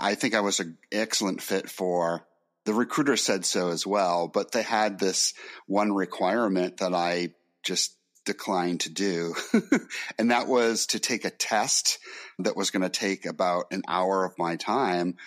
I 0.02 0.16
think 0.16 0.34
I 0.34 0.42
was 0.42 0.60
an 0.60 0.78
excellent 0.92 1.42
fit 1.42 1.70
for. 1.70 2.26
The 2.66 2.74
recruiter 2.74 3.16
said 3.18 3.46
so 3.46 3.70
as 3.70 3.86
well, 3.86 4.28
but 4.28 4.52
they 4.52 4.64
had 4.64 5.00
this 5.00 5.34
one 5.68 5.94
requirement 5.94 6.78
that 6.78 6.94
I 6.94 7.34
just 7.64 7.96
declined 8.26 8.82
to 8.82 8.90
do. 8.90 9.36
and 10.18 10.32
that 10.32 10.48
was 10.48 10.88
to 10.88 11.00
take 11.00 11.24
a 11.24 11.30
test 11.30 12.00
that 12.40 12.56
was 12.56 12.72
going 12.72 12.84
to 12.84 12.90
take 12.90 13.26
about 13.26 13.66
an 13.72 13.84
hour 13.88 14.26
of 14.26 14.38
my 14.38 14.56
time. 14.56 15.18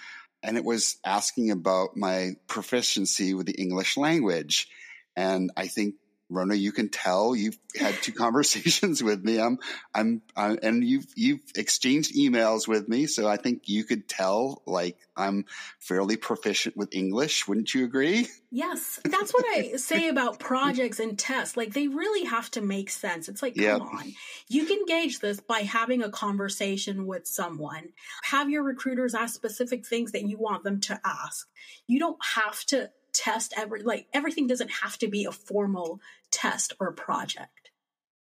And 0.43 0.57
it 0.57 0.65
was 0.65 0.97
asking 1.05 1.51
about 1.51 1.97
my 1.97 2.33
proficiency 2.49 3.33
with 3.35 3.47
the 3.47 3.61
English 3.61 3.97
language. 3.97 4.69
And 5.17 5.51
I 5.57 5.69
think 5.69 5.95
Rhona, 6.35 6.59
you 6.59 6.73
can 6.73 6.89
tell 6.89 7.35
you've 7.35 7.59
had 7.79 7.95
two 8.03 8.13
conversations 8.25 9.03
with 9.03 9.25
me. 9.25 9.41
I'm, 9.41 9.59
I'm, 9.95 10.23
I'm, 10.37 10.59
and 10.63 10.85
you've, 10.85 11.07
you've 11.17 11.41
exchanged 11.57 12.15
emails 12.15 12.67
with 12.69 12.89
me. 12.89 13.07
So 13.07 13.29
I 13.29 13.37
think 13.37 13.69
you 13.69 13.85
could 13.85 14.09
tell 14.09 14.63
like 14.67 14.99
I'm 15.17 15.45
fairly 15.79 16.17
proficient 16.17 16.77
with 16.77 16.95
English. 16.95 17.47
Wouldn't 17.47 17.73
you 17.75 17.85
agree? 17.85 18.29
Yes. 18.51 19.01
That's 19.05 19.33
what 19.33 19.45
I 19.47 19.77
say 19.77 20.09
about 20.09 20.39
projects 20.39 21.01
and 21.01 21.19
tests. 21.19 21.57
Like 21.57 21.73
they 21.73 21.89
really 21.89 22.25
have 22.25 22.51
to 22.53 22.61
make 22.61 22.91
sense. 22.91 23.29
It's 23.29 23.43
like, 23.43 23.55
come 23.55 23.65
yep. 23.65 23.81
on. 23.81 24.13
You 24.49 24.67
can 24.67 24.85
gauge 24.87 25.21
this 25.21 25.41
by 25.41 25.61
having 25.61 26.03
a 26.03 26.11
conversation 26.11 27.07
with 27.07 27.27
someone. 27.27 27.91
Have 28.25 28.51
your 28.51 28.63
recruiters 28.63 29.15
ask 29.15 29.35
specific 29.35 29.87
things 29.87 30.13
that 30.13 30.29
you 30.29 30.39
want 30.39 30.65
them 30.65 30.81
to 30.83 31.01
ask. 31.05 31.49
You 31.87 31.99
don't 31.99 32.23
have 32.35 32.65
to 32.67 32.91
test 33.15 33.55
every 33.57 33.83
like 33.83 34.07
everything 34.13 34.47
doesn't 34.47 34.71
have 34.83 34.99
to 34.99 35.09
be 35.09 35.25
a 35.25 35.33
formal 35.33 36.01
test 36.31 36.75
or 36.81 36.93
project. 36.93 37.71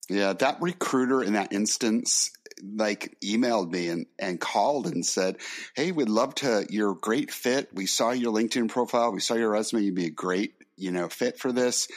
Yeah 0.09 0.33
that 0.35 0.61
recruiter 0.61 1.23
in 1.23 1.35
that 1.35 1.53
instance 1.53 2.31
like 2.63 3.17
emailed 3.23 3.71
me 3.71 3.89
and, 3.89 4.07
and 4.19 4.41
called 4.41 4.87
and 4.87 5.05
said 5.05 5.37
hey 5.75 5.93
we'd 5.93 6.09
love 6.09 6.35
to 6.37 6.65
you're 6.71 6.93
a 6.93 6.97
great 6.97 7.31
fit. 7.31 7.69
We 7.75 7.87
saw 7.87 8.13
your 8.13 8.33
linkedin 8.33 8.69
profile. 8.69 9.13
We 9.13 9.21
saw 9.21 9.35
your 9.35 9.51
resume. 9.51 9.83
You'd 9.83 9.95
be 9.95 10.07
a 10.07 10.11
great 10.11 10.55
you 10.77 10.93
know 10.93 11.09
fit 11.09 11.39
for 11.39 11.53
this 11.53 11.89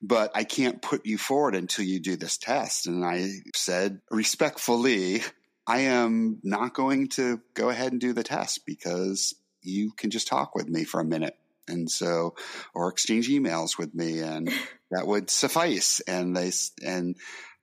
but 0.00 0.30
i 0.34 0.44
can't 0.44 0.80
put 0.80 1.04
you 1.04 1.18
forward 1.18 1.56
until 1.56 1.84
you 1.84 2.00
do 2.00 2.16
this 2.16 2.38
test. 2.38 2.86
And 2.86 3.04
i 3.04 3.28
said 3.54 4.00
respectfully 4.10 5.22
i 5.66 5.80
am 5.80 6.38
not 6.42 6.72
going 6.72 7.08
to 7.08 7.40
go 7.54 7.68
ahead 7.68 7.92
and 7.92 8.00
do 8.00 8.12
the 8.12 8.22
test 8.22 8.64
because 8.64 9.34
you 9.60 9.92
can 9.92 10.10
just 10.10 10.28
talk 10.28 10.54
with 10.54 10.68
me 10.68 10.84
for 10.84 11.00
a 11.00 11.04
minute 11.04 11.36
and 11.68 11.90
so 11.90 12.34
or 12.74 12.88
exchange 12.88 13.28
emails 13.28 13.78
with 13.78 13.94
me 13.94 14.20
and 14.20 14.50
that 14.90 15.06
would 15.06 15.30
suffice. 15.30 16.00
And 16.00 16.36
they 16.36 16.52
and 16.84 17.16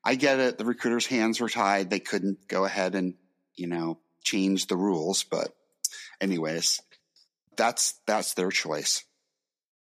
i 0.03 0.15
get 0.15 0.39
it 0.39 0.57
the 0.57 0.65
recruiters 0.65 1.07
hands 1.07 1.41
were 1.41 1.49
tied 1.49 1.89
they 1.89 1.99
couldn't 1.99 2.47
go 2.47 2.63
ahead 2.63 2.93
and 2.93 3.15
you 3.55 3.65
know 3.65 3.97
change 4.23 4.67
the 4.67 4.77
rules 4.77 5.23
but 5.23 5.49
anyways 6.21 6.79
that's 7.55 7.99
that's 8.05 8.33
their 8.33 8.49
choice. 8.49 9.03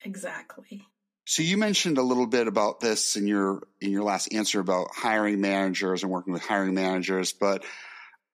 Exactly. 0.04 0.84
So 1.26 1.42
you 1.42 1.58
mentioned 1.58 1.98
a 1.98 2.04
little 2.04 2.28
bit 2.28 2.48
about 2.48 2.80
this 2.80 3.16
in 3.16 3.28
your 3.28 3.64
in 3.80 3.92
your 3.92 4.04
last 4.04 4.34
answer 4.34 4.60
about 4.60 4.90
hiring 4.94 5.42
managers 5.42 6.04
and 6.04 6.12
working 6.12 6.34
with 6.34 6.44
hiring 6.44 6.74
managers 6.74 7.32
but 7.32 7.64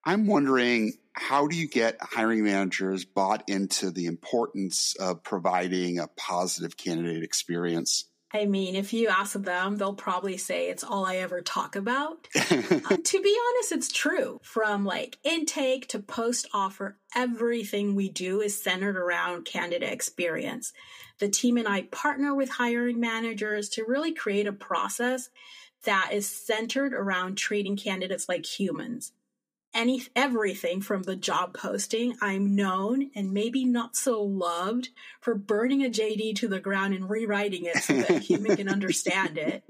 i'm 0.03 0.25
wondering 0.25 0.93
how 1.19 1.47
do 1.47 1.55
you 1.57 1.67
get 1.67 1.97
hiring 2.01 2.43
managers 2.43 3.03
bought 3.03 3.43
into 3.47 3.91
the 3.91 4.05
importance 4.05 4.95
of 4.95 5.21
providing 5.21 5.99
a 5.99 6.07
positive 6.07 6.77
candidate 6.77 7.23
experience? 7.23 8.05
I 8.31 8.45
mean, 8.45 8.75
if 8.75 8.93
you 8.93 9.07
ask 9.09 9.33
them, 9.33 9.77
they'll 9.77 9.93
probably 9.93 10.37
say 10.37 10.69
it's 10.69 10.83
all 10.83 11.05
I 11.05 11.17
ever 11.17 11.41
talk 11.41 11.75
about. 11.75 12.27
uh, 12.35 12.41
to 12.41 13.21
be 13.21 13.37
honest, 13.49 13.71
it's 13.71 13.91
true. 13.91 14.39
From 14.43 14.85
like 14.85 15.17
intake 15.23 15.87
to 15.89 15.99
post 15.99 16.47
offer, 16.53 16.97
everything 17.15 17.95
we 17.95 18.07
do 18.07 18.39
is 18.41 18.61
centered 18.61 18.95
around 18.95 19.45
candidate 19.45 19.91
experience. 19.91 20.73
The 21.17 21.27
team 21.27 21.57
and 21.57 21.67
I 21.67 21.83
partner 21.83 22.33
with 22.33 22.49
hiring 22.49 22.99
managers 22.99 23.67
to 23.69 23.83
really 23.83 24.13
create 24.13 24.47
a 24.47 24.53
process 24.53 25.29
that 25.83 26.11
is 26.13 26.29
centered 26.29 26.93
around 26.93 27.35
treating 27.35 27.75
candidates 27.75 28.29
like 28.29 28.45
humans 28.45 29.11
any 29.73 30.03
everything 30.15 30.81
from 30.81 31.03
the 31.03 31.15
job 31.15 31.53
posting. 31.53 32.15
I'm 32.21 32.55
known 32.55 33.11
and 33.15 33.31
maybe 33.31 33.65
not 33.65 33.95
so 33.95 34.21
loved 34.21 34.89
for 35.21 35.35
burning 35.35 35.83
a 35.83 35.89
JD 35.89 36.35
to 36.37 36.47
the 36.47 36.59
ground 36.59 36.93
and 36.93 37.09
rewriting 37.09 37.65
it 37.65 37.77
so 37.77 37.93
that 37.93 38.09
a 38.09 38.19
human 38.19 38.55
can 38.57 38.69
understand 38.69 39.37
it. 39.37 39.63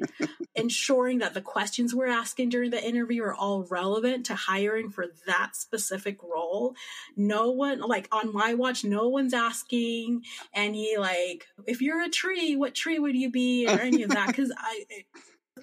Ensuring 0.56 1.20
that 1.20 1.34
the 1.34 1.42
questions 1.42 1.94
we're 1.94 2.08
asking 2.08 2.50
during 2.50 2.72
the 2.72 2.84
interview 2.84 3.24
are 3.24 3.36
all 3.36 3.64
relevant 3.70 4.26
to 4.28 4.36
hiring 4.36 4.90
for 4.90 5.08
that 5.28 5.56
specific 5.56 6.22
role. 6.24 6.76
No 7.16 7.52
one 7.52 7.80
like 7.80 8.08
on 8.12 8.34
my 8.34 8.54
watch, 8.54 8.84
no 8.84 9.10
one's 9.10 9.34
asking 9.34 10.24
any 10.54 10.98
like, 10.98 11.48
if 11.68 11.82
you're 11.82 12.02
a 12.02 12.10
tree, 12.10 12.56
what 12.56 12.76
tree 12.76 13.00
would 13.00 13.16
you 13.16 13.30
be 13.32 13.68
or 13.68 13.80
any 13.80 14.04
of 14.04 14.12
that? 14.12 14.34
Cause 14.34 14.52
I 14.58 14.86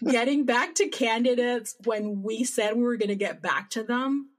getting 0.05 0.45
back 0.45 0.75
to 0.77 0.89
candidates 0.89 1.77
when 1.85 2.23
we 2.23 2.45
said 2.45 2.77
we 2.77 2.83
were 2.83 2.97
going 2.97 3.09
to 3.09 3.17
get 3.17 3.43
back 3.43 3.71
to 3.71 3.83
them 3.83 4.31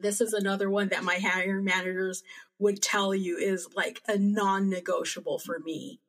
this 0.00 0.20
is 0.20 0.32
another 0.32 0.70
one 0.70 0.88
that 0.88 1.04
my 1.04 1.16
hiring 1.16 1.64
managers 1.64 2.22
would 2.58 2.82
tell 2.82 3.14
you 3.14 3.36
is 3.36 3.68
like 3.74 4.00
a 4.08 4.18
non-negotiable 4.18 5.38
for 5.38 5.58
me. 5.60 6.00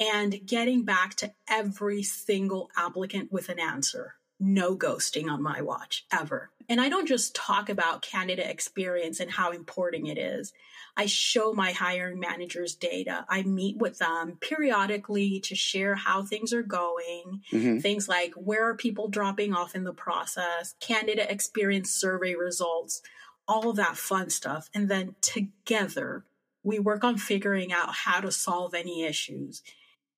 And 0.00 0.40
getting 0.44 0.84
back 0.84 1.14
to 1.16 1.32
every 1.48 2.02
single 2.02 2.70
applicant 2.76 3.32
with 3.32 3.48
an 3.48 3.60
answer 3.60 4.14
no 4.40 4.76
ghosting 4.76 5.30
on 5.30 5.42
my 5.42 5.62
watch 5.62 6.06
ever 6.12 6.50
and 6.68 6.80
i 6.80 6.88
don't 6.88 7.08
just 7.08 7.34
talk 7.34 7.68
about 7.68 8.02
candidate 8.02 8.50
experience 8.50 9.20
and 9.20 9.30
how 9.30 9.52
important 9.52 10.08
it 10.08 10.18
is 10.18 10.52
I 10.96 11.06
show 11.06 11.52
my 11.52 11.72
hiring 11.72 12.20
managers 12.20 12.74
data. 12.74 13.24
I 13.28 13.42
meet 13.42 13.78
with 13.78 13.98
them 13.98 14.38
periodically 14.40 15.40
to 15.40 15.54
share 15.56 15.96
how 15.96 16.22
things 16.22 16.52
are 16.52 16.62
going. 16.62 17.42
Mm-hmm. 17.50 17.78
Things 17.78 18.08
like 18.08 18.32
where 18.34 18.68
are 18.68 18.76
people 18.76 19.08
dropping 19.08 19.54
off 19.54 19.74
in 19.74 19.84
the 19.84 19.92
process, 19.92 20.74
candidate 20.80 21.30
experience 21.30 21.90
survey 21.90 22.34
results, 22.34 23.02
all 23.48 23.70
of 23.70 23.76
that 23.76 23.96
fun 23.96 24.30
stuff. 24.30 24.70
And 24.72 24.88
then 24.88 25.16
together, 25.20 26.24
we 26.62 26.78
work 26.78 27.02
on 27.02 27.18
figuring 27.18 27.72
out 27.72 27.92
how 27.92 28.20
to 28.20 28.30
solve 28.30 28.72
any 28.72 29.04
issues. 29.04 29.62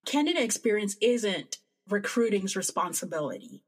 Candidate 0.05 0.43
experience 0.43 0.95
isn't 1.01 1.57
recruiting's 1.89 2.55
responsibility. 2.55 3.63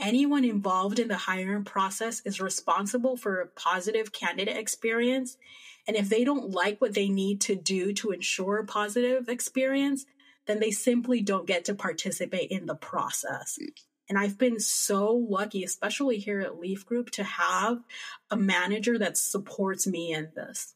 Anyone 0.00 0.44
involved 0.44 0.98
in 0.98 1.08
the 1.08 1.16
hiring 1.16 1.64
process 1.64 2.22
is 2.24 2.40
responsible 2.40 3.16
for 3.16 3.40
a 3.40 3.46
positive 3.46 4.12
candidate 4.12 4.56
experience 4.56 5.36
and 5.86 5.96
if 5.96 6.08
they 6.08 6.24
don't 6.24 6.50
like 6.50 6.80
what 6.80 6.94
they 6.94 7.08
need 7.08 7.40
to 7.42 7.56
do 7.56 7.92
to 7.94 8.10
ensure 8.10 8.58
a 8.58 8.64
positive 8.66 9.28
experience, 9.28 10.06
then 10.46 10.60
they 10.60 10.70
simply 10.70 11.20
don't 11.20 11.46
get 11.46 11.64
to 11.66 11.74
participate 11.74 12.50
in 12.50 12.66
the 12.66 12.74
process. 12.74 13.58
And 14.08 14.18
I've 14.18 14.38
been 14.38 14.60
so 14.60 15.12
lucky, 15.14 15.64
especially 15.64 16.18
here 16.18 16.40
at 16.40 16.58
Leaf 16.58 16.84
Group, 16.84 17.10
to 17.12 17.24
have 17.24 17.82
a 18.30 18.36
manager 18.36 18.98
that 18.98 19.16
supports 19.16 19.86
me 19.86 20.12
in 20.12 20.30
this. 20.34 20.74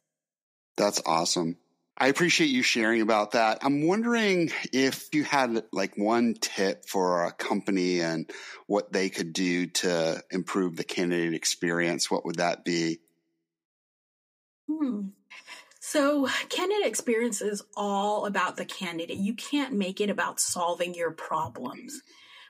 That's 0.76 1.02
awesome. 1.04 1.56
I 1.96 2.08
appreciate 2.08 2.48
you 2.48 2.62
sharing 2.62 3.02
about 3.02 3.32
that. 3.32 3.58
I'm 3.62 3.86
wondering 3.86 4.50
if 4.72 5.14
you 5.14 5.22
had 5.22 5.62
like 5.72 5.96
one 5.96 6.34
tip 6.34 6.86
for 6.86 7.24
a 7.24 7.32
company 7.32 8.00
and 8.00 8.28
what 8.66 8.92
they 8.92 9.08
could 9.08 9.32
do 9.32 9.66
to 9.66 10.22
improve 10.30 10.76
the 10.76 10.84
candidate 10.84 11.34
experience, 11.34 12.10
what 12.10 12.24
would 12.24 12.36
that 12.36 12.64
be? 12.64 12.98
Hmm. 14.68 15.08
So, 15.78 16.26
candidate 16.48 16.86
experience 16.86 17.42
is 17.42 17.62
all 17.76 18.24
about 18.24 18.56
the 18.56 18.64
candidate. 18.64 19.18
You 19.18 19.34
can't 19.34 19.74
make 19.74 20.00
it 20.00 20.08
about 20.08 20.40
solving 20.40 20.94
your 20.94 21.10
problems. 21.10 22.02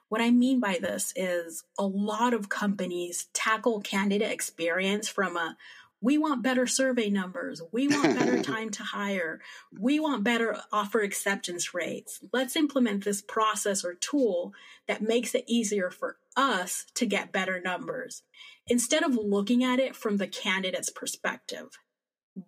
What 0.09 0.21
I 0.21 0.31
mean 0.31 0.61
by 0.61 0.79
this 0.81 1.13
is 1.17 1.65
a 1.77 1.85
lot 1.85 2.33
of 2.33 2.49
companies 2.49 3.27
tackle 3.35 3.81
candidate 3.81 4.31
experience 4.31 5.09
from 5.09 5.37
a 5.37 5.57
we 6.05 6.19
want 6.19 6.43
better 6.43 6.67
survey 6.67 7.09
numbers. 7.09 7.63
We 7.73 7.89
want 7.89 8.19
better 8.19 8.43
time 8.43 8.69
to 8.73 8.83
hire. 8.83 9.41
We 9.81 9.99
want 9.99 10.23
better 10.23 10.59
offer 10.71 11.01
acceptance 11.01 11.73
rates. 11.73 12.21
Let's 12.31 12.57
implement 12.57 13.05
this 13.05 13.23
process 13.23 13.87
or 13.87 13.95
tool 13.95 14.53
that 14.87 15.01
makes 15.01 15.35
it 15.35 15.45
easier 15.47 15.91
for 15.91 16.19
us 16.37 16.85
to 16.97 17.07
get 17.07 17.33
better 17.33 17.59
numbers 17.59 18.23
instead 18.67 19.03
of 19.03 19.17
looking 19.17 19.65
at 19.65 19.79
it 19.79 19.97
from 19.97 20.19
the 20.19 20.27
candidate's 20.27 20.91
perspective 20.91 21.79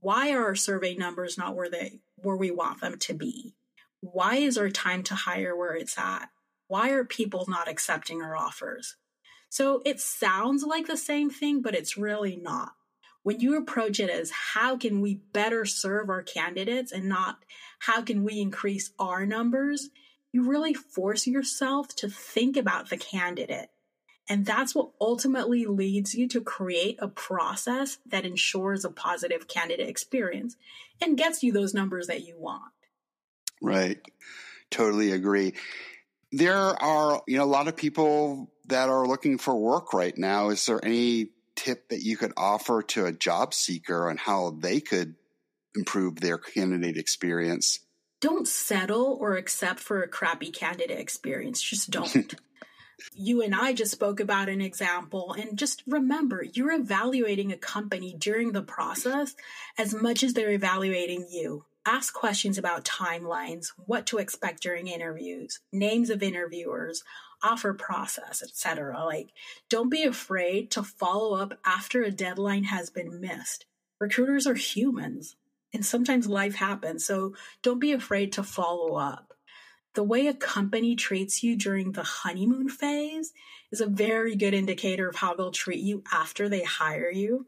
why 0.01 0.33
are 0.33 0.45
our 0.45 0.57
survey 0.57 0.97
numbers 0.97 1.39
not 1.39 1.55
where 1.55 1.71
they 1.71 2.01
where 2.17 2.37
we 2.37 2.51
want 2.51 2.81
them 2.81 2.99
to 2.99 3.15
be 3.15 3.55
why 4.01 4.37
is 4.37 4.59
our 4.59 4.71
time 4.71 5.05
to 5.05 5.15
hire 5.15 5.57
where 5.57 5.77
it's 5.77 5.97
at 5.97 6.29
why 6.67 6.91
are 6.91 7.05
people 7.05 7.45
not 7.47 7.69
accepting 7.69 8.21
our 8.21 8.37
offers 8.37 8.97
so 9.49 9.81
it 9.85 10.01
sounds 10.01 10.65
like 10.65 10.89
the 10.89 10.97
same 10.97 11.31
thing 11.31 11.63
but 11.63 11.75
it's 11.75 11.97
really 11.97 12.37
not 12.37 12.73
when 13.27 13.41
you 13.41 13.59
approach 13.59 13.99
it 13.99 14.09
as 14.09 14.31
how 14.31 14.77
can 14.77 15.01
we 15.01 15.17
better 15.33 15.65
serve 15.65 16.09
our 16.09 16.23
candidates 16.23 16.93
and 16.93 17.09
not 17.09 17.39
how 17.81 18.01
can 18.01 18.23
we 18.23 18.41
increase 18.41 18.93
our 19.01 19.27
numbers 19.27 19.91
you 20.31 20.49
really 20.49 20.75
force 20.75 21.27
yourself 21.27 21.89
to 21.89 22.09
think 22.09 22.57
about 22.57 22.89
the 22.89 22.97
candidate 22.97 23.69
And 24.29 24.45
that's 24.45 24.75
what 24.75 24.91
ultimately 25.01 25.67
leads 25.67 26.15
you 26.15 26.29
to 26.29 26.41
create 26.41 26.99
a 27.01 27.09
process 27.09 27.99
that 28.07 28.25
ensures 28.27 28.85
a 28.85 28.91
positive 28.91 29.47
candidate 29.47 29.89
experience 29.89 30.57
and 31.01 31.17
gets 31.17 31.43
you 31.43 31.53
those 31.53 31.75
numbers 31.75 32.09
that 32.09 32.27
you 32.27 32.37
want. 32.39 32.73
Right. 33.63 33.99
Totally 34.71 35.13
agree. 35.13 35.55
There 36.33 36.57
are, 36.57 37.23
you 37.29 37.39
know, 37.39 37.45
a 37.45 37.47
lot 37.47 37.69
of 37.69 37.77
people 37.77 38.51
that 38.67 38.89
are 38.89 39.07
looking 39.07 39.39
for 39.39 39.55
work 39.55 39.93
right 39.93 40.17
now. 40.19 40.51
Is 40.51 40.67
there 40.67 40.85
any 40.85 41.29
tip 41.57 41.89
that 41.89 42.03
you 42.03 42.17
could 42.17 42.33
offer 42.37 42.83
to 42.83 43.07
a 43.07 43.13
job 43.13 43.55
seeker 43.55 44.09
on 44.09 44.17
how 44.17 44.57
they 44.59 44.81
could 44.81 45.15
improve 45.75 46.21
their 46.21 46.39
candidate 46.39 46.97
experience? 46.97 47.81
Don't 48.21 48.49
settle 48.49 49.19
or 49.21 49.37
accept 49.37 49.81
for 49.81 50.03
a 50.03 50.09
crappy 50.09 50.51
candidate 50.51 50.99
experience. 50.99 51.61
Just 51.61 51.91
don't. 51.91 52.35
you 53.15 53.43
and 53.43 53.55
I 53.55 53.73
just 53.73 53.93
spoke 53.93 54.21
about 54.21 54.49
an 54.49 54.61
example. 54.61 55.35
And 55.39 55.59
just 55.59 55.83
remember, 55.87 56.43
you're 56.43 56.73
evaluating 56.73 57.53
a 57.53 57.57
company 57.57 58.15
during 58.19 58.53
the 58.53 58.63
process 58.63 59.35
as 59.79 59.95
much 59.95 60.23
as 60.23 60.35
they're 60.35 60.53
evaluating 60.53 61.27
you. 61.31 61.65
Ask 61.85 62.15
questions 62.15 62.59
about 62.59 62.85
timelines, 62.85 63.69
what 63.77 64.07
to 64.07 64.19
expect 64.19 64.63
during 64.63 64.89
interviews, 64.89 65.61
names 65.73 66.11
of 66.11 66.23
interviewers, 66.23 67.05
offer 67.47 67.73
process, 67.73 68.43
etc. 68.43 69.05
Like, 69.05 69.31
don't 69.69 69.91
be 69.91 70.05
afraid 70.05 70.71
to 70.73 70.83
follow 70.83 71.37
up 71.37 71.59
after 71.65 72.03
a 72.03 72.11
deadline 72.11 72.65
has 72.65 72.91
been 72.91 73.21
missed. 73.21 73.67
Recruiters 74.01 74.47
are 74.47 74.55
humans, 74.55 75.37
and 75.73 75.85
sometimes 75.85 76.27
life 76.27 76.57
happens, 76.57 77.05
so 77.05 77.35
don't 77.63 77.79
be 77.79 77.93
afraid 77.93 78.33
to 78.33 78.43
follow 78.43 78.97
up 78.97 79.27
the 79.97 80.05
way 80.05 80.27
a 80.27 80.35
company 80.35 80.95
treats 80.95 81.43
you 81.43 81.57
during 81.57 81.93
the 81.93 82.03
honeymoon 82.03 82.69
phase 82.69 83.33
is 83.73 83.81
a 83.81 83.87
very 83.87 84.37
good 84.37 84.53
indicator 84.53 85.09
of 85.09 85.17
how 85.17 85.35
they'll 85.35 85.51
treat 85.51 85.81
you 85.81 86.05
after 86.13 86.49
they 86.49 86.63
hire 86.63 87.11
you. 87.11 87.47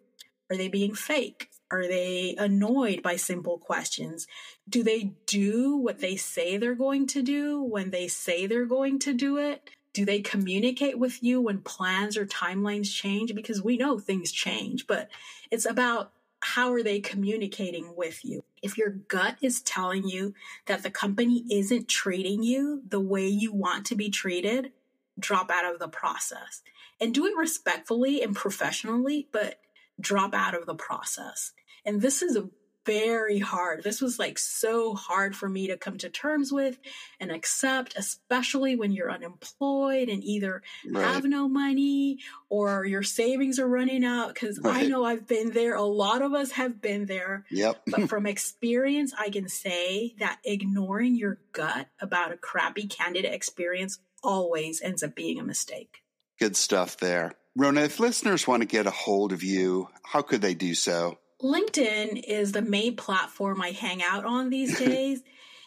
Are 0.50 0.56
they 0.56 0.68
being 0.68 0.94
fake? 0.94 1.50
Are 1.70 1.86
they 1.86 2.34
annoyed 2.38 3.02
by 3.02 3.16
simple 3.16 3.58
questions? 3.58 4.26
Do 4.66 4.82
they 4.82 5.12
do 5.26 5.76
what 5.76 6.00
they 6.00 6.16
say 6.16 6.56
they're 6.56 6.74
going 6.74 7.06
to 7.08 7.22
do 7.22 7.62
when 7.62 7.90
they 7.90 8.08
say 8.08 8.46
they're 8.46 8.64
going 8.64 8.98
to 9.00 9.12
do 9.12 9.36
it? 9.36 9.68
Do 9.98 10.04
they 10.04 10.20
communicate 10.20 10.96
with 10.96 11.24
you 11.24 11.40
when 11.40 11.58
plans 11.58 12.16
or 12.16 12.24
timelines 12.24 12.88
change? 12.88 13.34
Because 13.34 13.64
we 13.64 13.76
know 13.76 13.98
things 13.98 14.30
change, 14.30 14.86
but 14.86 15.08
it's 15.50 15.66
about 15.66 16.12
how 16.38 16.72
are 16.72 16.84
they 16.84 17.00
communicating 17.00 17.96
with 17.96 18.24
you? 18.24 18.44
If 18.62 18.78
your 18.78 18.90
gut 18.90 19.38
is 19.42 19.60
telling 19.60 20.06
you 20.06 20.34
that 20.66 20.84
the 20.84 20.90
company 20.92 21.44
isn't 21.50 21.88
treating 21.88 22.44
you 22.44 22.84
the 22.88 23.00
way 23.00 23.26
you 23.26 23.52
want 23.52 23.86
to 23.86 23.96
be 23.96 24.08
treated, 24.08 24.70
drop 25.18 25.50
out 25.50 25.64
of 25.64 25.80
the 25.80 25.88
process 25.88 26.62
and 27.00 27.12
do 27.12 27.26
it 27.26 27.36
respectfully 27.36 28.22
and 28.22 28.36
professionally, 28.36 29.26
but 29.32 29.58
drop 29.98 30.32
out 30.32 30.54
of 30.54 30.66
the 30.66 30.76
process. 30.76 31.50
And 31.84 32.00
this 32.00 32.22
is 32.22 32.36
a 32.36 32.48
very 32.88 33.38
hard. 33.38 33.84
This 33.84 34.00
was 34.00 34.18
like 34.18 34.38
so 34.38 34.94
hard 34.94 35.36
for 35.36 35.46
me 35.46 35.66
to 35.66 35.76
come 35.76 35.98
to 35.98 36.08
terms 36.08 36.50
with 36.50 36.78
and 37.20 37.30
accept, 37.30 37.94
especially 37.98 38.76
when 38.76 38.92
you're 38.92 39.10
unemployed 39.10 40.08
and 40.08 40.24
either 40.24 40.62
right. 40.90 41.04
have 41.04 41.24
no 41.24 41.48
money 41.48 42.20
or 42.48 42.86
your 42.86 43.02
savings 43.02 43.58
are 43.58 43.68
running 43.68 44.04
out. 44.04 44.32
Because 44.32 44.58
right. 44.60 44.84
I 44.84 44.86
know 44.86 45.04
I've 45.04 45.26
been 45.26 45.50
there. 45.50 45.74
A 45.74 45.82
lot 45.82 46.22
of 46.22 46.32
us 46.32 46.52
have 46.52 46.80
been 46.80 47.04
there. 47.04 47.44
Yep. 47.50 47.82
but 47.86 48.08
from 48.08 48.26
experience, 48.26 49.12
I 49.18 49.28
can 49.28 49.48
say 49.48 50.14
that 50.18 50.38
ignoring 50.44 51.14
your 51.14 51.38
gut 51.52 51.88
about 52.00 52.32
a 52.32 52.38
crappy 52.38 52.86
candidate 52.86 53.34
experience 53.34 53.98
always 54.22 54.80
ends 54.80 55.02
up 55.02 55.14
being 55.14 55.38
a 55.38 55.44
mistake. 55.44 56.02
Good 56.38 56.56
stuff 56.56 56.96
there. 56.96 57.34
Rhona, 57.58 57.84
if 57.84 58.00
listeners 58.00 58.46
want 58.46 58.62
to 58.62 58.66
get 58.66 58.86
a 58.86 58.90
hold 58.90 59.32
of 59.32 59.42
you, 59.42 59.88
how 60.04 60.22
could 60.22 60.40
they 60.40 60.54
do 60.54 60.74
so? 60.74 61.18
LinkedIn 61.42 62.24
is 62.26 62.52
the 62.52 62.62
main 62.62 62.96
platform 62.96 63.60
I 63.62 63.70
hang 63.70 64.02
out 64.02 64.24
on 64.24 64.50
these 64.50 64.78
days. 64.86 65.22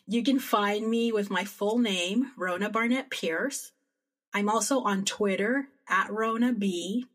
you 0.07 0.23
can 0.23 0.39
find 0.39 0.89
me 0.89 1.11
with 1.11 1.29
my 1.29 1.45
full 1.45 1.77
name, 1.77 2.31
Rhona 2.37 2.71
Barnett 2.71 3.09
Pierce. 3.09 3.71
I'm 4.33 4.49
also 4.49 4.81
on 4.81 5.05
Twitter 5.05 5.67
at 5.87 6.09
Rhona 6.09 6.57
B. 6.57 7.05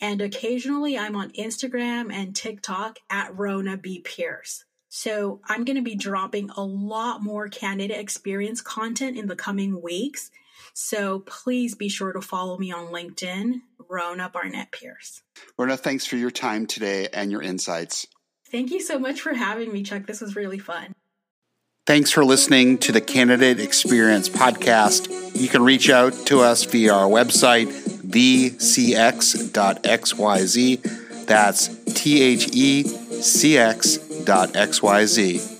And 0.00 0.20
occasionally 0.20 0.96
I'm 0.98 1.16
on 1.16 1.30
Instagram 1.32 2.12
and 2.12 2.36
TikTok 2.36 2.98
at 3.10 3.34
Rhona 3.34 3.80
B. 3.80 4.00
Pierce. 4.00 4.64
So 4.88 5.40
I'm 5.44 5.64
going 5.64 5.76
to 5.76 5.82
be 5.82 5.96
dropping 5.96 6.50
a 6.50 6.62
lot 6.62 7.22
more 7.22 7.48
candidate 7.48 7.98
experience 7.98 8.60
content 8.60 9.18
in 9.18 9.26
the 9.26 9.36
coming 9.36 9.82
weeks. 9.82 10.30
So 10.74 11.20
please 11.20 11.74
be 11.74 11.88
sure 11.88 12.12
to 12.12 12.20
follow 12.20 12.58
me 12.58 12.72
on 12.72 12.92
LinkedIn, 12.92 13.60
Rhona 13.90 14.32
Barnett 14.32 14.70
Pierce. 14.72 15.22
Rhona, 15.58 15.78
thanks 15.78 16.06
for 16.06 16.16
your 16.16 16.30
time 16.30 16.66
today 16.66 17.08
and 17.12 17.30
your 17.30 17.42
insights. 17.42 18.06
Thank 18.50 18.70
you 18.70 18.80
so 18.80 18.98
much 18.98 19.20
for 19.20 19.34
having 19.34 19.72
me, 19.72 19.82
Chuck. 19.82 20.06
This 20.06 20.20
was 20.20 20.36
really 20.36 20.58
fun. 20.58 20.94
Thanks 21.86 22.10
for 22.10 22.24
listening 22.24 22.78
to 22.78 22.92
the 22.92 23.00
Candidate 23.00 23.58
Experience 23.60 24.28
podcast. 24.28 25.08
You 25.34 25.48
can 25.48 25.62
reach 25.62 25.88
out 25.88 26.12
to 26.26 26.40
us 26.40 26.64
via 26.64 26.92
our 26.92 27.08
website, 27.08 27.68
thecx.xyz. 27.68 28.86
That's 31.26 31.68
T 31.94 32.22
H 32.22 32.48
E 32.52 32.82
C 32.84 33.56
X 33.56 33.96
dot 34.24 34.50
XYZ. 34.50 35.57